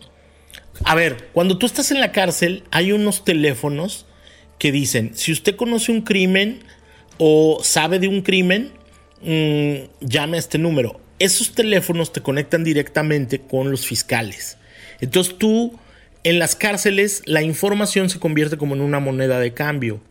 a 0.86 0.96
ver, 0.96 1.30
cuando 1.34 1.58
tú 1.58 1.66
estás 1.66 1.92
en 1.92 2.00
la 2.00 2.12
cárcel 2.12 2.64
hay 2.72 2.94
unos 2.94 3.24
teléfonos 3.24 4.06
que 4.60 4.72
dicen, 4.72 5.12
si 5.16 5.32
usted 5.32 5.56
conoce 5.56 5.92
un 5.92 6.02
crimen 6.02 6.60
o 7.18 7.60
sabe 7.64 7.98
de 7.98 8.08
un 8.08 8.22
crimen, 8.22 8.72
mm, 9.22 10.06
llame 10.06 10.38
a 10.38 10.40
este 10.40 10.58
número. 10.58 11.02
Esos 11.18 11.54
teléfonos 11.54 12.14
te 12.14 12.22
conectan 12.22 12.64
directamente 12.64 13.40
con 13.40 13.72
los 13.72 13.86
fiscales. 13.86 14.58
Entonces 15.02 15.38
tú, 15.38 15.80
en 16.24 16.40
las 16.40 16.56
cárceles, 16.56 17.24
la 17.26 17.42
información 17.42 18.10
se 18.10 18.20
convierte 18.20 18.58
como 18.58 18.76
en 18.76 18.82
una 18.82 19.00
moneda 19.00 19.40
de 19.40 19.54
cambio. 19.54 20.02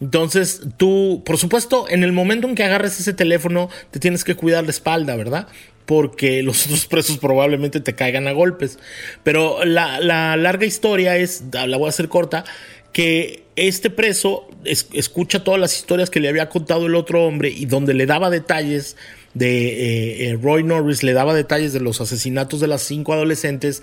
Entonces, 0.00 0.62
tú, 0.76 1.22
por 1.26 1.36
supuesto, 1.36 1.86
en 1.88 2.04
el 2.04 2.12
momento 2.12 2.48
en 2.48 2.54
que 2.54 2.64
agarres 2.64 2.98
ese 2.98 3.12
teléfono, 3.12 3.68
te 3.90 4.00
tienes 4.00 4.24
que 4.24 4.34
cuidar 4.34 4.64
la 4.64 4.70
espalda, 4.70 5.14
¿verdad? 5.14 5.46
Porque 5.84 6.42
los 6.42 6.64
otros 6.66 6.86
presos 6.86 7.18
probablemente 7.18 7.80
te 7.80 7.94
caigan 7.94 8.26
a 8.26 8.32
golpes. 8.32 8.78
Pero 9.22 9.64
la, 9.64 10.00
larga 10.00 10.64
historia 10.64 11.16
es, 11.16 11.44
la 11.52 11.76
voy 11.76 11.86
a 11.86 11.90
hacer 11.90 12.08
corta, 12.08 12.44
que 12.92 13.44
este 13.68 13.90
preso 13.90 14.48
escucha 14.64 15.44
todas 15.44 15.60
las 15.60 15.76
historias 15.76 16.08
que 16.08 16.18
le 16.18 16.28
había 16.28 16.48
contado 16.48 16.86
el 16.86 16.94
otro 16.94 17.24
hombre 17.24 17.50
y 17.50 17.66
donde 17.66 17.92
le 17.92 18.06
daba 18.06 18.30
detalles 18.30 18.96
de 19.34 19.68
eh, 19.68 20.30
eh, 20.30 20.38
Roy 20.40 20.64
Norris, 20.64 21.02
le 21.02 21.12
daba 21.12 21.34
detalles 21.34 21.74
de 21.74 21.80
los 21.80 22.00
asesinatos 22.00 22.60
de 22.60 22.68
las 22.68 22.80
cinco 22.80 23.12
adolescentes 23.12 23.82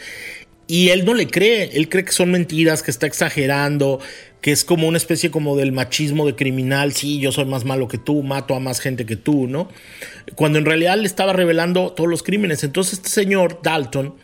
y 0.65 0.89
él 0.89 1.05
no 1.05 1.13
le 1.13 1.27
cree, 1.27 1.69
él 1.73 1.89
cree 1.89 2.03
que 2.03 2.11
son 2.11 2.31
mentiras, 2.31 2.81
que 2.81 2.89
está 2.89 3.05
exagerando, 3.05 3.99
que 4.41 4.51
es 4.51 4.65
como 4.65 4.87
una 4.87 4.97
especie 4.97 5.29
como 5.29 5.55
del 5.55 5.71
machismo 5.71 6.25
de 6.25 6.35
criminal, 6.35 6.91
sí, 6.93 7.19
yo 7.19 7.31
soy 7.31 7.45
más 7.45 7.63
malo 7.63 7.87
que 7.87 7.99
tú, 7.99 8.23
mato 8.23 8.55
a 8.55 8.59
más 8.59 8.79
gente 8.79 9.05
que 9.05 9.15
tú, 9.15 9.47
¿no? 9.47 9.69
Cuando 10.35 10.57
en 10.57 10.65
realidad 10.65 10.97
le 10.97 11.05
estaba 11.05 11.33
revelando 11.33 11.91
todos 11.91 12.09
los 12.09 12.23
crímenes. 12.23 12.63
Entonces 12.63 12.93
este 12.93 13.09
señor 13.09 13.61
Dalton, 13.61 14.15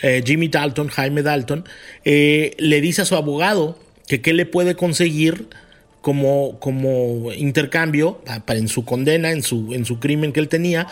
eh, 0.00 0.22
Jimmy 0.24 0.46
Dalton, 0.46 0.88
Jaime 0.88 1.22
Dalton, 1.22 1.64
le 2.04 2.80
dice 2.80 3.02
a 3.02 3.04
su 3.04 3.16
abogado 3.16 3.76
que 4.12 4.20
qué 4.20 4.34
le 4.34 4.44
puede 4.44 4.74
conseguir 4.74 5.48
como, 6.02 6.60
como 6.60 7.32
intercambio 7.32 8.20
para, 8.44 8.58
en 8.60 8.68
su 8.68 8.84
condena, 8.84 9.30
en 9.30 9.42
su, 9.42 9.72
en 9.72 9.86
su 9.86 10.00
crimen 10.00 10.34
que 10.34 10.40
él 10.40 10.50
tenía, 10.50 10.86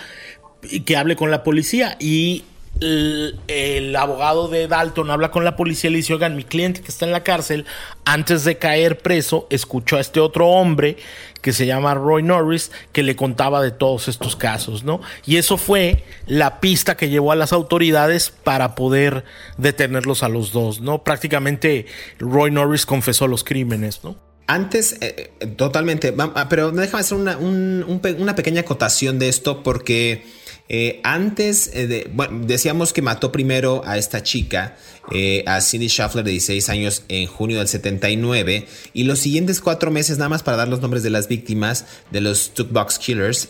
y 0.62 0.80
que 0.80 0.96
hable 0.96 1.16
con 1.16 1.30
la 1.30 1.42
policía. 1.42 1.98
Y 2.00 2.44
el, 2.80 3.94
abogado 3.94 4.48
de 4.48 4.68
Dalton 4.68 5.10
habla 5.10 5.30
con 5.30 5.44
la 5.44 5.54
policía 5.54 5.90
y 5.90 5.92
le 5.92 5.96
dice, 5.98 6.14
oigan, 6.14 6.34
mi 6.34 6.44
cliente 6.44 6.80
que 6.80 6.88
está 6.88 7.04
en 7.04 7.12
la 7.12 7.22
cárcel, 7.22 7.66
antes 8.06 8.44
de 8.44 8.56
caer 8.56 8.96
preso, 8.96 9.46
escuchó 9.50 9.98
a 9.98 10.00
este 10.00 10.18
otro 10.18 10.48
hombre 10.48 10.96
que 11.40 11.52
se 11.52 11.66
llama 11.66 11.94
Roy 11.94 12.22
Norris, 12.22 12.70
que 12.92 13.02
le 13.02 13.16
contaba 13.16 13.62
de 13.62 13.70
todos 13.70 14.08
estos 14.08 14.36
casos, 14.36 14.84
¿no? 14.84 15.00
Y 15.26 15.36
eso 15.36 15.56
fue 15.56 16.04
la 16.26 16.60
pista 16.60 16.96
que 16.96 17.08
llevó 17.08 17.32
a 17.32 17.36
las 17.36 17.52
autoridades 17.52 18.30
para 18.30 18.74
poder 18.74 19.24
detenerlos 19.58 20.22
a 20.22 20.28
los 20.28 20.52
dos, 20.52 20.80
¿no? 20.80 21.04
Prácticamente 21.04 21.86
Roy 22.18 22.50
Norris 22.50 22.86
confesó 22.86 23.26
los 23.26 23.44
crímenes, 23.44 24.04
¿no? 24.04 24.16
Antes, 24.46 24.96
eh, 25.00 25.30
eh, 25.38 25.46
totalmente, 25.46 26.12
ah, 26.18 26.48
pero 26.48 26.72
déjame 26.72 27.00
hacer 27.02 27.16
una, 27.16 27.36
una 27.36 28.34
pequeña 28.34 28.62
acotación 28.62 29.20
de 29.20 29.28
esto 29.28 29.62
porque 29.62 30.24
eh, 30.72 31.00
antes, 31.02 31.68
eh, 31.74 31.88
de, 31.88 32.08
bueno, 32.12 32.46
decíamos 32.46 32.92
que 32.92 33.02
mató 33.02 33.32
primero 33.32 33.82
a 33.84 33.98
esta 33.98 34.22
chica, 34.22 34.76
eh, 35.10 35.42
a 35.44 35.60
Cindy 35.60 35.88
Schaffler 35.88 36.24
de 36.24 36.30
16 36.30 36.68
años 36.68 37.02
en 37.08 37.26
junio 37.26 37.58
del 37.58 37.66
79 37.66 38.68
y 38.94 39.02
los 39.02 39.18
siguientes 39.18 39.60
cuatro 39.60 39.90
meses 39.90 40.18
nada 40.18 40.28
más 40.28 40.44
para 40.44 40.58
dar 40.58 40.68
los 40.68 40.80
nombres 40.80 41.02
de 41.02 41.10
las 41.10 41.26
víctimas 41.26 41.86
de 42.12 42.20
los 42.20 42.52
Box 42.70 43.00
Killers. 43.00 43.48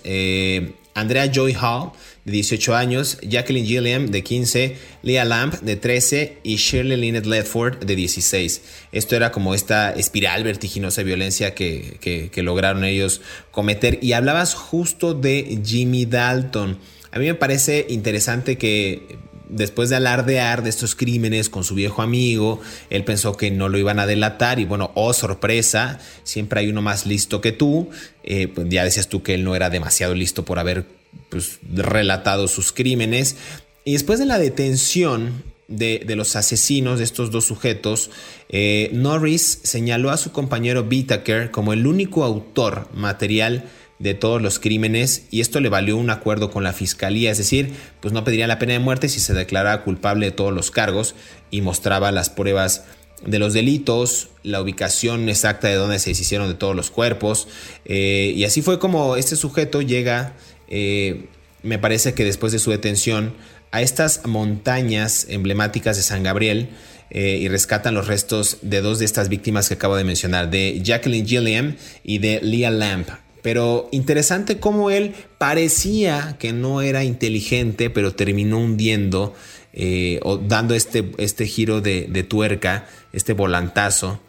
Andrea 0.94 1.30
Joy 1.30 1.54
Hall, 1.60 1.92
de 2.24 2.32
18 2.32 2.74
años, 2.74 3.18
Jacqueline 3.20 3.66
Gilliam, 3.66 4.06
de 4.06 4.24
15, 4.24 4.76
Leah 5.02 5.26
Lamp, 5.26 5.56
de 5.60 5.76
13, 5.76 6.38
y 6.42 6.56
Shirley 6.56 6.96
Lynette 6.96 7.26
Ledford, 7.26 7.84
de 7.84 7.96
16. 7.96 8.62
Esto 8.92 9.14
era 9.14 9.30
como 9.30 9.54
esta 9.54 9.92
espiral 9.92 10.42
vertiginosa 10.42 11.02
de 11.02 11.04
violencia 11.04 11.54
que, 11.54 12.30
que 12.32 12.42
lograron 12.42 12.82
ellos 12.84 13.20
cometer. 13.50 13.98
Y 14.00 14.14
hablabas 14.14 14.54
justo 14.54 15.12
de 15.12 15.60
Jimmy 15.62 16.06
Dalton. 16.06 16.78
A 17.12 17.18
mí 17.18 17.26
me 17.26 17.34
parece 17.34 17.86
interesante 17.88 18.56
que 18.56 19.18
después 19.50 19.90
de 19.90 19.96
alardear 19.96 20.62
de 20.62 20.70
estos 20.70 20.94
crímenes 20.94 21.48
con 21.48 21.64
su 21.64 21.74
viejo 21.74 22.02
amigo, 22.02 22.60
él 22.88 23.04
pensó 23.04 23.36
que 23.36 23.50
no 23.50 23.68
lo 23.68 23.78
iban 23.78 23.98
a 23.98 24.06
delatar 24.06 24.60
y 24.60 24.64
bueno, 24.64 24.92
oh 24.94 25.12
sorpresa, 25.12 25.98
siempre 26.22 26.60
hay 26.60 26.68
uno 26.68 26.82
más 26.82 27.06
listo 27.06 27.40
que 27.40 27.52
tú. 27.52 27.90
Eh, 28.22 28.48
pues 28.48 28.68
ya 28.70 28.84
decías 28.84 29.08
tú 29.08 29.22
que 29.22 29.34
él 29.34 29.44
no 29.44 29.56
era 29.56 29.70
demasiado 29.70 30.14
listo 30.14 30.44
por 30.44 30.58
haber 30.58 30.86
pues, 31.28 31.58
relatado 31.72 32.48
sus 32.48 32.72
crímenes. 32.72 33.36
Y 33.84 33.94
después 33.94 34.18
de 34.18 34.26
la 34.26 34.38
detención 34.38 35.42
de, 35.68 36.04
los 36.16 36.36
asesinos 36.36 36.98
de 36.98 37.04
estos 37.04 37.30
dos 37.30 37.44
sujetos, 37.44 38.10
eh, 38.48 38.90
Norris 38.92 39.60
señaló 39.62 40.10
a 40.10 40.16
su 40.16 40.32
compañero 40.32 40.86
Whittaker 40.88 41.50
como 41.50 41.72
el 41.72 41.86
único 41.86 42.24
autor 42.24 42.88
material 42.94 43.64
de 44.00 44.14
todos 44.14 44.42
los 44.42 44.58
crímenes 44.58 45.26
y 45.30 45.40
esto 45.40 45.60
le 45.60 45.68
valió 45.68 45.96
un 45.96 46.10
acuerdo 46.10 46.50
con 46.50 46.64
la 46.64 46.72
fiscalía, 46.72 47.30
es 47.30 47.38
decir, 47.38 47.72
pues 48.00 48.12
no 48.12 48.24
pediría 48.24 48.46
la 48.46 48.58
pena 48.58 48.72
de 48.72 48.78
muerte 48.80 49.08
si 49.08 49.20
se 49.20 49.34
declaraba 49.34 49.84
culpable 49.84 50.26
de 50.26 50.32
todos 50.32 50.52
los 50.52 50.70
cargos 50.70 51.14
y 51.50 51.60
mostraba 51.60 52.10
las 52.10 52.30
pruebas 52.30 52.84
de 53.24 53.38
los 53.38 53.52
delitos, 53.52 54.30
la 54.42 54.62
ubicación 54.62 55.28
exacta 55.28 55.68
de 55.68 55.74
dónde 55.74 55.98
se 55.98 56.10
hicieron 56.10 56.48
de 56.48 56.54
todos 56.54 56.74
los 56.74 56.90
cuerpos 56.90 57.46
eh, 57.84 58.32
y 58.34 58.44
así 58.44 58.62
fue 58.62 58.78
como 58.78 59.16
este 59.16 59.36
sujeto 59.36 59.82
llega, 59.82 60.32
eh, 60.68 61.26
me 61.62 61.78
parece 61.78 62.14
que 62.14 62.24
después 62.24 62.52
de 62.52 62.58
su 62.58 62.70
detención, 62.70 63.34
a 63.70 63.82
estas 63.82 64.26
montañas 64.26 65.26
emblemáticas 65.28 65.96
de 65.96 66.02
San 66.02 66.24
Gabriel, 66.24 66.70
eh, 67.12 67.38
y 67.40 67.48
rescatan 67.48 67.94
los 67.94 68.06
restos 68.06 68.58
de 68.62 68.80
dos 68.80 69.00
de 69.00 69.04
estas 69.04 69.28
víctimas 69.28 69.68
que 69.68 69.74
acabo 69.74 69.96
de 69.96 70.04
mencionar, 70.04 70.48
de 70.48 70.80
Jacqueline 70.80 71.26
Gilliam 71.26 71.76
y 72.04 72.18
de 72.18 72.40
Leah 72.40 72.70
Lamp. 72.70 73.08
Pero 73.42 73.88
interesante 73.92 74.58
cómo 74.58 74.90
él 74.90 75.14
parecía 75.38 76.36
que 76.38 76.52
no 76.52 76.82
era 76.82 77.04
inteligente, 77.04 77.90
pero 77.90 78.14
terminó 78.14 78.58
hundiendo 78.58 79.34
eh, 79.72 80.20
o 80.22 80.36
dando 80.36 80.74
este, 80.74 81.12
este 81.18 81.46
giro 81.46 81.80
de, 81.80 82.24
tuerca, 82.28 82.86
este 83.12 83.32
volantazo, 83.32 84.20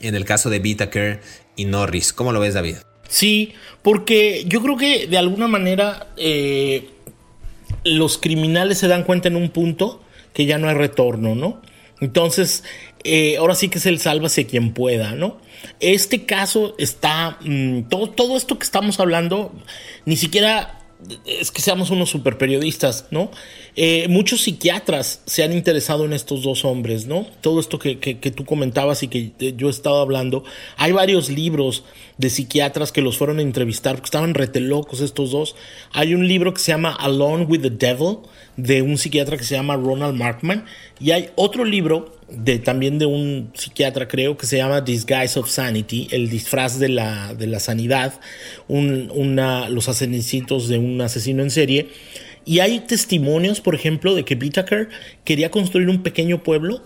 en 0.00 0.14
el 0.14 0.24
caso 0.24 0.50
de 0.50 0.58
Whitaker 0.58 1.20
y 1.56 1.64
Norris. 1.66 2.12
¿Cómo 2.12 2.32
lo 2.32 2.40
ves, 2.40 2.54
David? 2.54 2.76
Sí, 3.08 3.54
porque 3.82 4.44
yo 4.46 4.62
creo 4.62 4.76
que 4.76 5.06
de 5.06 5.18
alguna 5.18 5.48
manera 5.48 6.08
eh, 6.16 6.88
los 7.84 8.18
criminales 8.18 8.78
se 8.78 8.88
dan 8.88 9.04
cuenta 9.04 9.28
en 9.28 9.36
un 9.36 9.50
punto 9.50 10.02
que 10.32 10.46
ya 10.46 10.58
no 10.58 10.68
hay 10.68 10.74
retorno, 10.74 11.34
¿no? 11.34 11.60
Entonces, 12.00 12.64
eh, 13.04 13.36
ahora 13.36 13.54
sí 13.54 13.68
que 13.68 13.78
es 13.78 13.86
el 13.86 14.00
sálvase 14.00 14.46
quien 14.46 14.72
pueda, 14.72 15.12
¿no? 15.12 15.38
Este 15.80 16.24
caso 16.24 16.74
está, 16.78 17.38
mm, 17.40 17.82
todo, 17.88 18.10
todo 18.10 18.36
esto 18.36 18.58
que 18.58 18.64
estamos 18.64 19.00
hablando, 19.00 19.52
ni 20.06 20.16
siquiera 20.16 20.79
es 21.24 21.50
que 21.50 21.62
seamos 21.62 21.90
unos 21.90 22.10
super 22.10 22.38
periodistas, 22.38 23.06
¿no? 23.10 23.30
Eh, 23.76 24.06
muchos 24.08 24.42
psiquiatras 24.42 25.22
se 25.26 25.42
han 25.42 25.52
interesado 25.52 26.04
en 26.04 26.12
estos 26.12 26.42
dos 26.42 26.64
hombres, 26.64 27.06
¿no? 27.06 27.26
Todo 27.40 27.60
esto 27.60 27.78
que, 27.78 27.98
que, 27.98 28.30
tú 28.30 28.44
comentabas 28.44 29.02
y 29.02 29.08
que 29.08 29.32
yo 29.56 29.68
he 29.68 29.70
estado 29.70 30.00
hablando. 30.00 30.44
Hay 30.76 30.92
varios 30.92 31.30
libros 31.30 31.84
de 32.18 32.30
psiquiatras 32.30 32.92
que 32.92 33.02
los 33.02 33.16
fueron 33.16 33.38
a 33.38 33.42
entrevistar 33.42 33.94
porque 33.96 34.06
estaban 34.06 34.34
rete 34.34 34.60
locos 34.60 35.00
estos 35.00 35.30
dos. 35.30 35.56
Hay 35.92 36.14
un 36.14 36.28
libro 36.28 36.52
que 36.52 36.60
se 36.60 36.72
llama 36.72 36.92
Alone 36.92 37.44
with 37.44 37.62
the 37.62 37.70
Devil 37.70 38.18
de 38.56 38.82
un 38.82 38.98
psiquiatra 38.98 39.36
que 39.36 39.44
se 39.44 39.54
llama 39.54 39.76
Ronald 39.76 40.16
Markman 40.16 40.64
y 41.00 41.12
hay 41.12 41.30
otro 41.36 41.64
libro 41.64 42.19
también 42.64 42.98
de 42.98 43.06
un 43.06 43.50
psiquiatra 43.54 44.08
creo 44.08 44.36
que 44.36 44.46
se 44.46 44.56
llama 44.56 44.80
Disguise 44.80 45.38
of 45.38 45.48
Sanity, 45.48 46.08
el 46.10 46.28
disfraz 46.28 46.78
de 46.78 46.88
la, 46.88 47.34
de 47.34 47.46
la 47.46 47.60
sanidad, 47.60 48.20
los 48.68 49.88
asesinitos 49.88 50.68
de 50.68 50.78
un 50.78 51.00
asesino 51.00 51.42
en 51.42 51.50
serie. 51.50 51.88
Y 52.44 52.60
hay 52.60 52.80
testimonios, 52.80 53.60
por 53.60 53.74
ejemplo, 53.74 54.14
de 54.14 54.24
que 54.24 54.34
Whittaker 54.34 54.88
quería 55.24 55.50
construir 55.50 55.88
un 55.88 56.02
pequeño 56.02 56.42
pueblo 56.42 56.82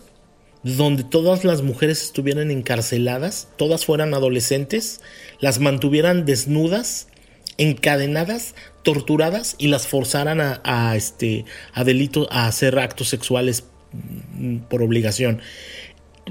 donde 0.63 1.05
todas 1.05 1.45
las 1.45 1.63
mujeres 1.63 2.03
estuvieran 2.03 2.51
encarceladas, 2.51 3.49
todas 3.57 3.85
fueran 3.85 4.15
adolescentes, 4.15 5.03
las 5.39 5.61
mantuvieran 5.61 6.25
desnudas, 6.25 7.09
encadenadas, 7.59 8.55
torturadas 8.83 9.57
y 9.59 9.69
las 9.69 9.87
forzaran 9.87 10.41
a, 10.41 10.61
a 10.65 10.97
este 10.97 11.45
a 11.73 11.85
delito 11.85 12.27
a 12.31 12.47
hacer 12.47 12.79
actos 12.79 13.09
sexuales 13.09 13.65
por 14.69 14.83
obligación. 14.83 15.41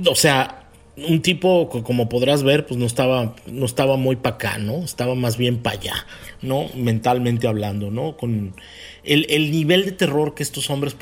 O 0.10 0.16
sea, 0.16 0.64
un 0.96 1.22
tipo, 1.22 1.70
como 1.70 2.08
podrás 2.08 2.44
ver, 2.44 2.66
pues 2.66 2.80
no 2.80 2.86
estaba, 2.86 3.36
no 3.48 3.66
estaba 3.66 3.98
muy 3.98 4.16
para 4.16 4.36
acá, 4.36 4.58
¿no? 4.60 4.84
Estaba 4.84 5.16
más 5.16 5.38
bien 5.38 5.58
para 5.58 5.80
allá, 5.80 6.06
¿no? 6.42 6.70
Mentalmente 6.76 7.48
hablando, 7.48 7.90
¿no? 7.90 8.16
Con 8.16 8.56
el, 9.04 9.52
nivel 9.52 9.86
de 9.86 9.92
terror 9.92 10.36
que 10.36 10.44
estos 10.44 10.70
hombres 10.70 10.96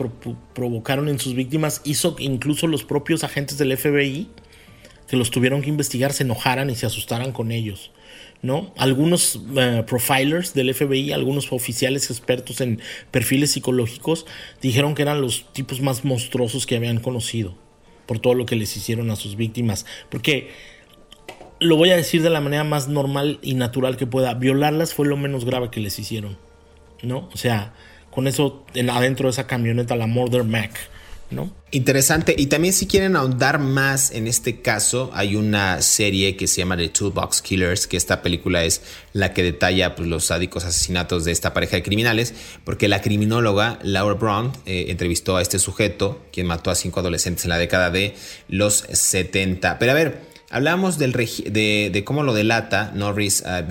provocaron 0.53 1.09
en 1.09 1.19
sus 1.19 1.35
víctimas 1.35 1.81
hizo 1.83 2.15
que 2.15 2.23
incluso 2.23 2.67
los 2.67 2.83
propios 2.83 3.23
agentes 3.23 3.57
del 3.57 3.77
FBI 3.77 4.29
que 5.07 5.17
los 5.17 5.29
tuvieron 5.29 5.61
que 5.61 5.69
investigar 5.69 6.13
se 6.13 6.23
enojaran 6.23 6.69
y 6.69 6.75
se 6.75 6.85
asustaran 6.85 7.33
con 7.33 7.51
ellos. 7.51 7.91
¿No? 8.41 8.73
Algunos 8.77 9.39
eh, 9.55 9.83
profilers 9.85 10.53
del 10.53 10.73
FBI, 10.73 11.11
algunos 11.11 11.51
oficiales 11.51 12.09
expertos 12.09 12.61
en 12.61 12.81
perfiles 13.11 13.51
psicológicos, 13.51 14.25
dijeron 14.61 14.95
que 14.95 15.03
eran 15.03 15.21
los 15.21 15.51
tipos 15.53 15.81
más 15.81 16.03
monstruosos 16.03 16.65
que 16.65 16.75
habían 16.75 16.99
conocido 16.99 17.55
por 18.05 18.19
todo 18.19 18.33
lo 18.33 18.45
que 18.45 18.55
les 18.55 18.75
hicieron 18.75 19.11
a 19.11 19.15
sus 19.15 19.35
víctimas. 19.35 19.85
Porque 20.09 20.49
lo 21.59 21.77
voy 21.77 21.91
a 21.91 21.95
decir 21.95 22.23
de 22.23 22.29
la 22.29 22.41
manera 22.41 22.63
más 22.63 22.87
normal 22.87 23.39
y 23.41 23.53
natural 23.53 23.95
que 23.95 24.07
pueda. 24.07 24.33
Violarlas 24.33 24.93
fue 24.93 25.07
lo 25.07 25.17
menos 25.17 25.45
grave 25.45 25.69
que 25.69 25.79
les 25.79 25.97
hicieron, 25.99 26.37
¿no? 27.03 27.29
O 27.33 27.37
sea, 27.37 27.73
con 28.09 28.27
eso 28.27 28.65
adentro 28.91 29.27
de 29.27 29.31
esa 29.31 29.47
camioneta, 29.47 29.95
la 29.95 30.07
Murder 30.07 30.43
Mac 30.43 30.89
Interesante. 31.71 32.35
Y 32.37 32.47
también 32.47 32.73
si 32.73 32.85
quieren 32.85 33.15
ahondar 33.15 33.59
más 33.59 34.11
en 34.11 34.27
este 34.27 34.61
caso, 34.61 35.09
hay 35.13 35.35
una 35.35 35.81
serie 35.81 36.35
que 36.35 36.47
se 36.47 36.57
llama 36.57 36.75
The 36.75 36.89
Toolbox 36.89 37.41
Killers, 37.41 37.87
que 37.87 37.95
esta 37.95 38.21
película 38.21 38.65
es 38.65 38.81
la 39.13 39.33
que 39.33 39.41
detalla 39.41 39.95
pues, 39.95 40.09
los 40.09 40.25
sádicos 40.25 40.65
asesinatos 40.65 41.23
de 41.23 41.31
esta 41.31 41.53
pareja 41.53 41.77
de 41.77 41.83
criminales, 41.83 42.33
porque 42.65 42.89
la 42.89 43.01
criminóloga 43.01 43.79
Laura 43.83 44.15
Brown 44.15 44.51
eh, 44.65 44.87
entrevistó 44.89 45.37
a 45.37 45.41
este 45.41 45.59
sujeto, 45.59 46.21
quien 46.33 46.47
mató 46.47 46.71
a 46.71 46.75
cinco 46.75 46.99
adolescentes 46.99 47.45
en 47.45 47.49
la 47.49 47.57
década 47.57 47.89
de 47.89 48.15
los 48.49 48.85
70. 48.91 49.79
Pero 49.79 49.91
a 49.93 49.95
ver, 49.95 50.21
hablamos 50.49 50.97
del 50.97 51.13
de, 51.13 52.03
cómo 52.05 52.23
lo 52.23 52.33
delata 52.33 52.91
Norris 52.93 53.43
uh, 53.45 53.65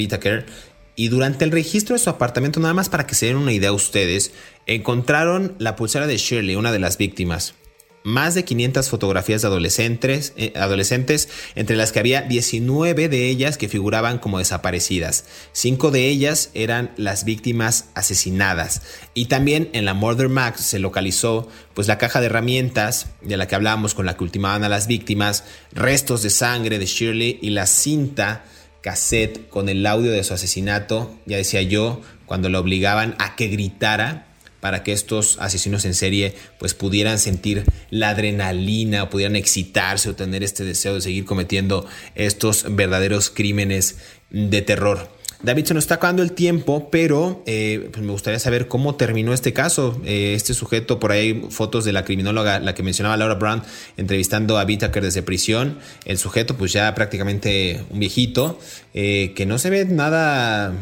y 1.00 1.08
durante 1.08 1.46
el 1.46 1.50
registro 1.50 1.94
de 1.94 1.98
su 1.98 2.10
apartamento, 2.10 2.60
nada 2.60 2.74
más 2.74 2.90
para 2.90 3.06
que 3.06 3.14
se 3.14 3.24
den 3.24 3.38
una 3.38 3.54
idea 3.54 3.72
ustedes, 3.72 4.32
encontraron 4.66 5.54
la 5.58 5.74
pulsera 5.74 6.06
de 6.06 6.18
Shirley, 6.18 6.56
una 6.56 6.72
de 6.72 6.78
las 6.78 6.98
víctimas. 6.98 7.54
Más 8.02 8.34
de 8.34 8.44
500 8.44 8.90
fotografías 8.90 9.40
de 9.40 9.48
adolescentes, 9.48 10.34
eh, 10.36 10.52
adolescentes, 10.56 11.30
entre 11.54 11.76
las 11.76 11.92
que 11.92 12.00
había 12.00 12.20
19 12.20 13.08
de 13.08 13.30
ellas 13.30 13.56
que 13.56 13.70
figuraban 13.70 14.18
como 14.18 14.40
desaparecidas. 14.40 15.24
Cinco 15.52 15.90
de 15.90 16.06
ellas 16.06 16.50
eran 16.52 16.92
las 16.98 17.24
víctimas 17.24 17.86
asesinadas. 17.94 18.82
Y 19.14 19.24
también 19.24 19.70
en 19.72 19.86
la 19.86 19.94
Murder 19.94 20.28
Max 20.28 20.60
se 20.60 20.80
localizó 20.80 21.48
pues 21.72 21.88
la 21.88 21.96
caja 21.96 22.20
de 22.20 22.26
herramientas 22.26 23.06
de 23.22 23.38
la 23.38 23.48
que 23.48 23.54
hablábamos 23.54 23.94
con 23.94 24.04
la 24.04 24.18
que 24.18 24.24
ultimaban 24.24 24.64
a 24.64 24.68
las 24.68 24.86
víctimas, 24.86 25.44
restos 25.72 26.20
de 26.22 26.28
sangre 26.28 26.78
de 26.78 26.84
Shirley 26.84 27.38
y 27.40 27.48
la 27.50 27.66
cinta 27.66 28.44
cassette 28.82 29.48
con 29.48 29.68
el 29.68 29.86
audio 29.86 30.10
de 30.10 30.24
su 30.24 30.34
asesinato, 30.34 31.14
ya 31.26 31.36
decía 31.36 31.62
yo, 31.62 32.00
cuando 32.26 32.48
lo 32.48 32.58
obligaban 32.60 33.14
a 33.18 33.36
que 33.36 33.48
gritara 33.48 34.26
para 34.60 34.82
que 34.82 34.92
estos 34.92 35.38
asesinos 35.40 35.84
en 35.84 35.94
serie 35.94 36.34
pues 36.58 36.74
pudieran 36.74 37.18
sentir 37.18 37.64
la 37.88 38.10
adrenalina 38.10 39.08
pudieran 39.08 39.36
excitarse 39.36 40.10
o 40.10 40.14
tener 40.14 40.42
este 40.44 40.64
deseo 40.64 40.94
de 40.94 41.00
seguir 41.00 41.24
cometiendo 41.24 41.86
estos 42.14 42.66
verdaderos 42.68 43.30
crímenes 43.30 43.96
de 44.30 44.62
terror. 44.62 45.08
David, 45.42 45.64
se 45.64 45.74
nos 45.74 45.84
está 45.84 45.94
acabando 45.94 46.22
el 46.22 46.32
tiempo, 46.32 46.90
pero 46.90 47.42
eh, 47.46 47.88
pues 47.92 48.04
me 48.04 48.12
gustaría 48.12 48.38
saber 48.38 48.68
cómo 48.68 48.96
terminó 48.96 49.32
este 49.32 49.54
caso. 49.54 49.98
Eh, 50.04 50.34
este 50.34 50.52
sujeto, 50.52 51.00
por 51.00 51.12
ahí 51.12 51.46
fotos 51.48 51.86
de 51.86 51.92
la 51.92 52.04
criminóloga, 52.04 52.60
la 52.60 52.74
que 52.74 52.82
mencionaba 52.82 53.16
Laura 53.16 53.36
Brown, 53.36 53.62
entrevistando 53.96 54.58
a 54.58 54.64
Whittaker 54.64 55.02
desde 55.02 55.22
prisión. 55.22 55.78
El 56.04 56.18
sujeto, 56.18 56.56
pues 56.58 56.72
ya 56.74 56.94
prácticamente 56.94 57.82
un 57.88 58.00
viejito, 58.00 58.58
eh, 58.92 59.32
que 59.34 59.46
no 59.46 59.58
se 59.58 59.70
ve 59.70 59.86
nada, 59.86 60.74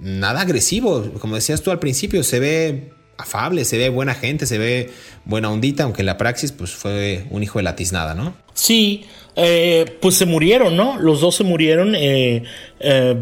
nada 0.00 0.40
agresivo. 0.40 1.12
Como 1.20 1.36
decías 1.36 1.62
tú 1.62 1.70
al 1.70 1.78
principio, 1.78 2.24
se 2.24 2.40
ve 2.40 2.90
afable, 3.20 3.64
se 3.64 3.78
ve 3.78 3.88
buena 3.88 4.14
gente, 4.14 4.46
se 4.46 4.58
ve 4.58 4.90
buena 5.24 5.50
ondita, 5.50 5.84
aunque 5.84 6.02
la 6.02 6.16
praxis, 6.16 6.52
pues 6.52 6.72
fue 6.72 7.24
un 7.30 7.42
hijo 7.42 7.58
de 7.58 7.62
la 7.62 7.76
tiznada, 7.76 8.14
¿no? 8.14 8.34
Sí, 8.54 9.04
eh, 9.36 9.86
pues 10.00 10.16
se 10.16 10.26
murieron, 10.26 10.76
¿no? 10.76 10.98
Los 10.98 11.20
dos 11.20 11.36
se 11.36 11.44
murieron. 11.44 11.94
Eh, 11.94 12.42
eh 12.80 13.16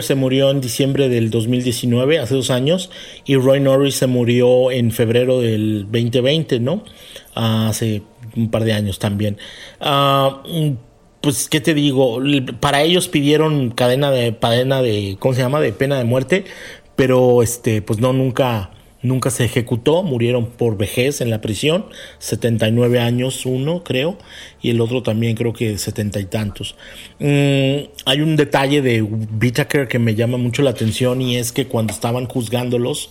se 0.00 0.14
murió 0.14 0.50
en 0.50 0.60
diciembre 0.60 1.08
del 1.08 1.30
2019, 1.30 2.18
hace 2.18 2.34
dos 2.34 2.50
años, 2.50 2.90
y 3.24 3.36
Roy 3.36 3.60
Norris 3.60 3.96
se 3.96 4.06
murió 4.06 4.70
en 4.70 4.90
febrero 4.90 5.40
del 5.40 5.86
2020, 5.90 6.60
¿no? 6.60 6.84
hace 7.34 8.02
un 8.36 8.50
par 8.50 8.64
de 8.64 8.72
años 8.72 8.98
también. 8.98 9.38
Ah, 9.80 10.42
pues, 11.20 11.48
¿qué 11.48 11.60
te 11.60 11.74
digo? 11.74 12.20
Para 12.60 12.82
ellos 12.82 13.08
pidieron 13.08 13.70
cadena 13.70 14.10
de, 14.10 14.36
cadena 14.36 14.82
de, 14.82 15.16
¿cómo 15.18 15.34
se 15.34 15.42
llama? 15.42 15.60
De 15.60 15.72
pena 15.72 15.98
de 15.98 16.04
muerte, 16.04 16.44
pero 16.96 17.42
este, 17.42 17.82
pues 17.82 18.00
no, 18.00 18.12
nunca 18.12 18.70
nunca 19.02 19.30
se 19.30 19.44
ejecutó, 19.44 20.02
murieron 20.02 20.46
por 20.46 20.76
vejez 20.76 21.20
en 21.20 21.30
la 21.30 21.40
prisión, 21.40 21.86
79 22.18 23.00
años 23.00 23.46
uno 23.46 23.82
creo, 23.84 24.16
y 24.60 24.70
el 24.70 24.80
otro 24.80 25.02
también 25.02 25.36
creo 25.36 25.52
que 25.52 25.78
setenta 25.78 26.20
y 26.20 26.24
tantos. 26.24 26.76
Mm, 27.18 27.88
hay 28.04 28.20
un 28.20 28.36
detalle 28.36 28.82
de 28.82 29.02
Whittaker 29.02 29.88
que 29.88 29.98
me 29.98 30.14
llama 30.14 30.38
mucho 30.38 30.62
la 30.62 30.70
atención 30.70 31.20
y 31.20 31.36
es 31.36 31.52
que 31.52 31.66
cuando 31.66 31.92
estaban 31.92 32.26
juzgándolos 32.26 33.10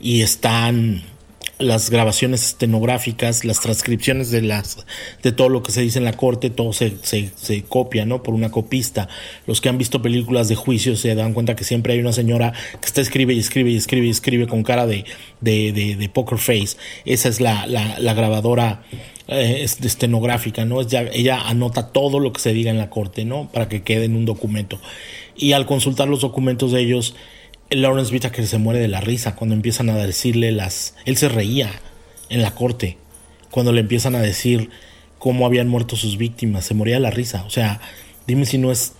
y 0.00 0.22
están 0.22 1.02
las 1.58 1.88
grabaciones 1.88 2.44
estenográficas, 2.44 3.44
las 3.44 3.60
transcripciones 3.60 4.30
de 4.30 4.42
las 4.42 4.84
de 5.22 5.32
todo 5.32 5.48
lo 5.48 5.62
que 5.62 5.72
se 5.72 5.80
dice 5.80 5.98
en 5.98 6.04
la 6.04 6.12
corte, 6.12 6.50
todo 6.50 6.72
se, 6.72 6.96
se, 7.02 7.62
copia, 7.62 8.04
¿no? 8.04 8.22
Por 8.22 8.34
una 8.34 8.50
copista. 8.50 9.08
Los 9.46 9.60
que 9.60 9.68
han 9.68 9.78
visto 9.78 10.02
películas 10.02 10.48
de 10.48 10.54
juicio 10.54 10.96
se 10.96 11.14
dan 11.14 11.32
cuenta 11.32 11.56
que 11.56 11.64
siempre 11.64 11.94
hay 11.94 12.00
una 12.00 12.12
señora 12.12 12.52
que 12.80 12.86
está 12.86 13.00
escribe 13.00 13.32
y 13.32 13.38
escribe 13.38 13.70
y 13.70 13.76
escribe 13.76 14.06
y 14.06 14.10
escribe 14.10 14.46
con 14.46 14.62
cara 14.62 14.86
de, 14.86 15.04
de, 15.40 15.96
de, 15.98 16.08
poker 16.10 16.38
face. 16.38 16.76
Esa 17.04 17.28
es 17.28 17.40
la, 17.40 17.66
la, 17.66 18.14
grabadora 18.14 18.82
eh, 19.28 19.62
estenográfica, 19.62 20.64
¿no? 20.64 20.80
ella 20.82 21.40
anota 21.48 21.88
todo 21.88 22.20
lo 22.20 22.32
que 22.32 22.40
se 22.40 22.52
diga 22.52 22.70
en 22.70 22.78
la 22.78 22.90
corte, 22.90 23.24
¿no? 23.24 23.48
Para 23.50 23.68
que 23.68 23.82
quede 23.82 24.04
en 24.04 24.14
un 24.14 24.26
documento. 24.26 24.78
Y 25.36 25.52
al 25.52 25.66
consultar 25.66 26.08
los 26.08 26.20
documentos 26.20 26.72
de 26.72 26.80
ellos, 26.80 27.14
Lawrence 27.70 28.12
Whittaker 28.12 28.46
se 28.46 28.58
muere 28.58 28.80
de 28.80 28.88
la 28.88 29.00
risa 29.00 29.34
cuando 29.34 29.54
empiezan 29.54 29.90
a 29.90 29.96
decirle 29.96 30.52
las... 30.52 30.94
Él 31.04 31.16
se 31.16 31.28
reía 31.28 31.70
en 32.28 32.42
la 32.42 32.54
corte 32.54 32.98
cuando 33.50 33.72
le 33.72 33.80
empiezan 33.80 34.14
a 34.14 34.20
decir 34.20 34.70
cómo 35.18 35.46
habían 35.46 35.68
muerto 35.68 35.96
sus 35.96 36.16
víctimas. 36.16 36.64
Se 36.64 36.74
moría 36.74 36.94
de 36.94 37.00
la 37.00 37.10
risa. 37.10 37.44
O 37.44 37.50
sea, 37.50 37.80
dime 38.26 38.46
si 38.46 38.58
no 38.58 38.70
es... 38.70 38.92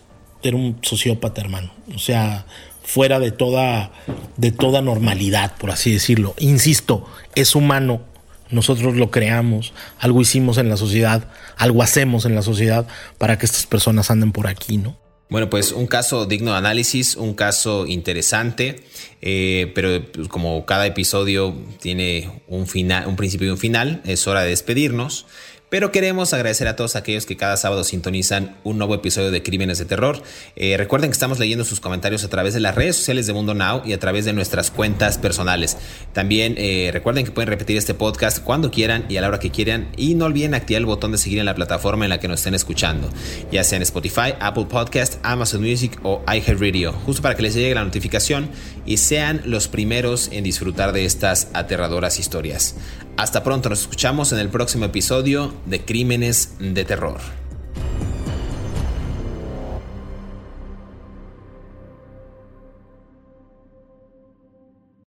Era 0.43 0.57
un 0.57 0.79
sociópata, 0.83 1.41
hermano. 1.41 1.71
O 1.95 1.99
sea, 1.99 2.47
fuera 2.83 3.19
de 3.19 3.33
toda, 3.33 3.91
de 4.37 4.53
toda 4.53 4.81
normalidad, 4.83 5.57
por 5.57 5.71
así 5.71 5.93
decirlo. 5.93 6.35
Insisto, 6.39 7.07
es 7.35 7.55
humano. 7.55 8.03
Nosotros 8.51 8.95
lo 8.95 9.11
creamos, 9.11 9.73
algo 9.99 10.21
hicimos 10.21 10.57
en 10.59 10.69
la 10.69 10.77
sociedad, 10.77 11.29
algo 11.57 11.83
hacemos 11.83 12.27
en 12.27 12.37
la 12.37 12.43
sociedad 12.43 12.87
para 13.19 13.39
que 13.39 13.47
estas 13.47 13.67
personas 13.67 14.13
anden 14.13 14.31
por 14.31 14.47
aquí, 14.47 14.77
¿no? 14.77 14.97
Bueno, 15.29 15.51
pues 15.51 15.73
un 15.73 15.89
caso 15.89 16.25
digno 16.27 16.53
de 16.53 16.59
análisis, 16.59 17.17
un 17.17 17.35
caso 17.35 17.87
interesante, 17.87 18.85
eh, 19.23 19.73
pero 19.75 20.05
pues, 20.13 20.29
como 20.29 20.65
cada 20.67 20.87
episodio 20.87 21.53
tiene 21.81 22.31
un, 22.47 22.69
final, 22.69 23.09
un 23.09 23.17
principio 23.17 23.49
y 23.49 23.51
un 23.51 23.59
final, 23.59 24.03
es 24.05 24.27
hora 24.29 24.43
de 24.43 24.51
despedirnos. 24.51 25.27
Pero 25.69 25.91
queremos 25.91 26.33
agradecer 26.33 26.69
a 26.69 26.77
todos 26.77 26.95
aquellos 26.95 27.27
que 27.27 27.37
cada 27.37 27.57
sábado 27.57 27.83
sintonizan 27.83 28.57
un 28.63 28.79
nuevo 28.79 28.95
episodio 28.95 29.33
de 29.33 29.43
Crímenes 29.43 29.79
de 29.79 29.85
Terror. 29.85 30.23
Eh, 30.55 30.77
recuerden 30.77 31.11
que 31.11 31.15
estamos 31.15 31.41
leyendo 31.41 31.65
sus 31.65 31.81
comentarios 31.81 32.23
a 32.23 32.29
través 32.29 32.55
de 32.55 32.61
las 32.61 32.77
redes 32.77 32.95
sociales 32.95 33.27
de 33.27 33.33
Mundo 33.33 33.53
Now 33.53 33.83
y 33.85 33.93
a 33.93 33.99
través 33.99 34.25
de 34.25 34.33
nuestras 34.33 34.71
cuentas 34.71 35.19
personales. 35.19 35.77
También 36.13 36.55
eh, 36.57 36.91
recuerden 36.93 37.25
que 37.25 37.33
pueden 37.33 37.49
repetir 37.49 37.77
este 37.77 37.95
podcast 37.95 38.45
cuando 38.45 38.71
quieran 38.71 39.07
y 39.09 39.17
a 39.17 39.21
la 39.21 39.27
hora 39.27 39.41
que 39.41 39.51
quieran. 39.51 39.89
Y 39.97 40.15
no 40.15 40.27
olviden 40.27 40.55
activar 40.55 40.83
el 40.83 40.87
botón 40.87 41.11
de 41.11 41.19
seguir 41.19 41.41
en 41.41 41.47
la 41.47 41.57
plataforma 41.57 42.05
en 42.05 42.11
la 42.11 42.21
que 42.21 42.29
nos 42.29 42.39
estén 42.39 42.55
escuchando, 42.55 43.11
ya 43.51 43.65
sea 43.65 43.77
en 43.77 43.83
Spotify, 43.83 44.35
Apple 44.39 44.67
Podcast, 44.67 45.17
Amazon 45.25 45.63
Music 45.63 45.99
o 46.05 46.23
iHeartRadio, 46.33 46.93
justo 46.93 47.23
para 47.23 47.35
que 47.35 47.43
les 47.43 47.55
llegue 47.55 47.75
la 47.75 47.83
notificación 47.83 48.51
y 48.87 48.99
sean 48.99 49.43
los 49.45 49.69
primeros 49.69 50.29
en 50.33 50.45
disfrutar 50.45 50.93
de 50.93 51.05
estas 51.05 51.49
aterradoras 51.53 52.19
historias. 52.19 52.77
Hasta 53.17 53.43
pronto, 53.43 53.69
nos 53.69 53.83
escuchamos 53.83 54.33
en 54.33 54.39
el 54.39 54.49
próximo 54.49 54.85
episodio 54.85 55.53
de 55.67 55.85
Crímenes 55.85 56.55
de 56.59 56.85
Terror. 56.85 57.21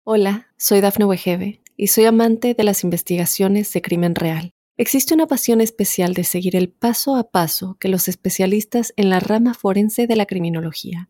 Hola, 0.04 0.48
soy 0.58 0.82
Dafne 0.82 1.06
Wegebe 1.06 1.62
y 1.76 1.88
soy 1.88 2.06
amante 2.06 2.54
de 2.54 2.64
las 2.64 2.84
investigaciones 2.84 3.72
de 3.74 3.82
crimen 3.82 4.16
real. 4.16 4.52
Existe 4.78 5.14
una 5.14 5.28
pasión 5.28 5.60
especial 5.60 6.14
de 6.14 6.24
seguir 6.24 6.56
el 6.56 6.70
paso 6.70 7.16
a 7.16 7.30
paso 7.30 7.78
que 7.80 7.90
los 7.90 8.08
especialistas 8.08 8.94
en 8.96 9.10
la 9.10 9.20
rama 9.20 9.54
forense 9.54 10.08
de 10.08 10.16
la 10.16 10.26
criminología 10.26 11.10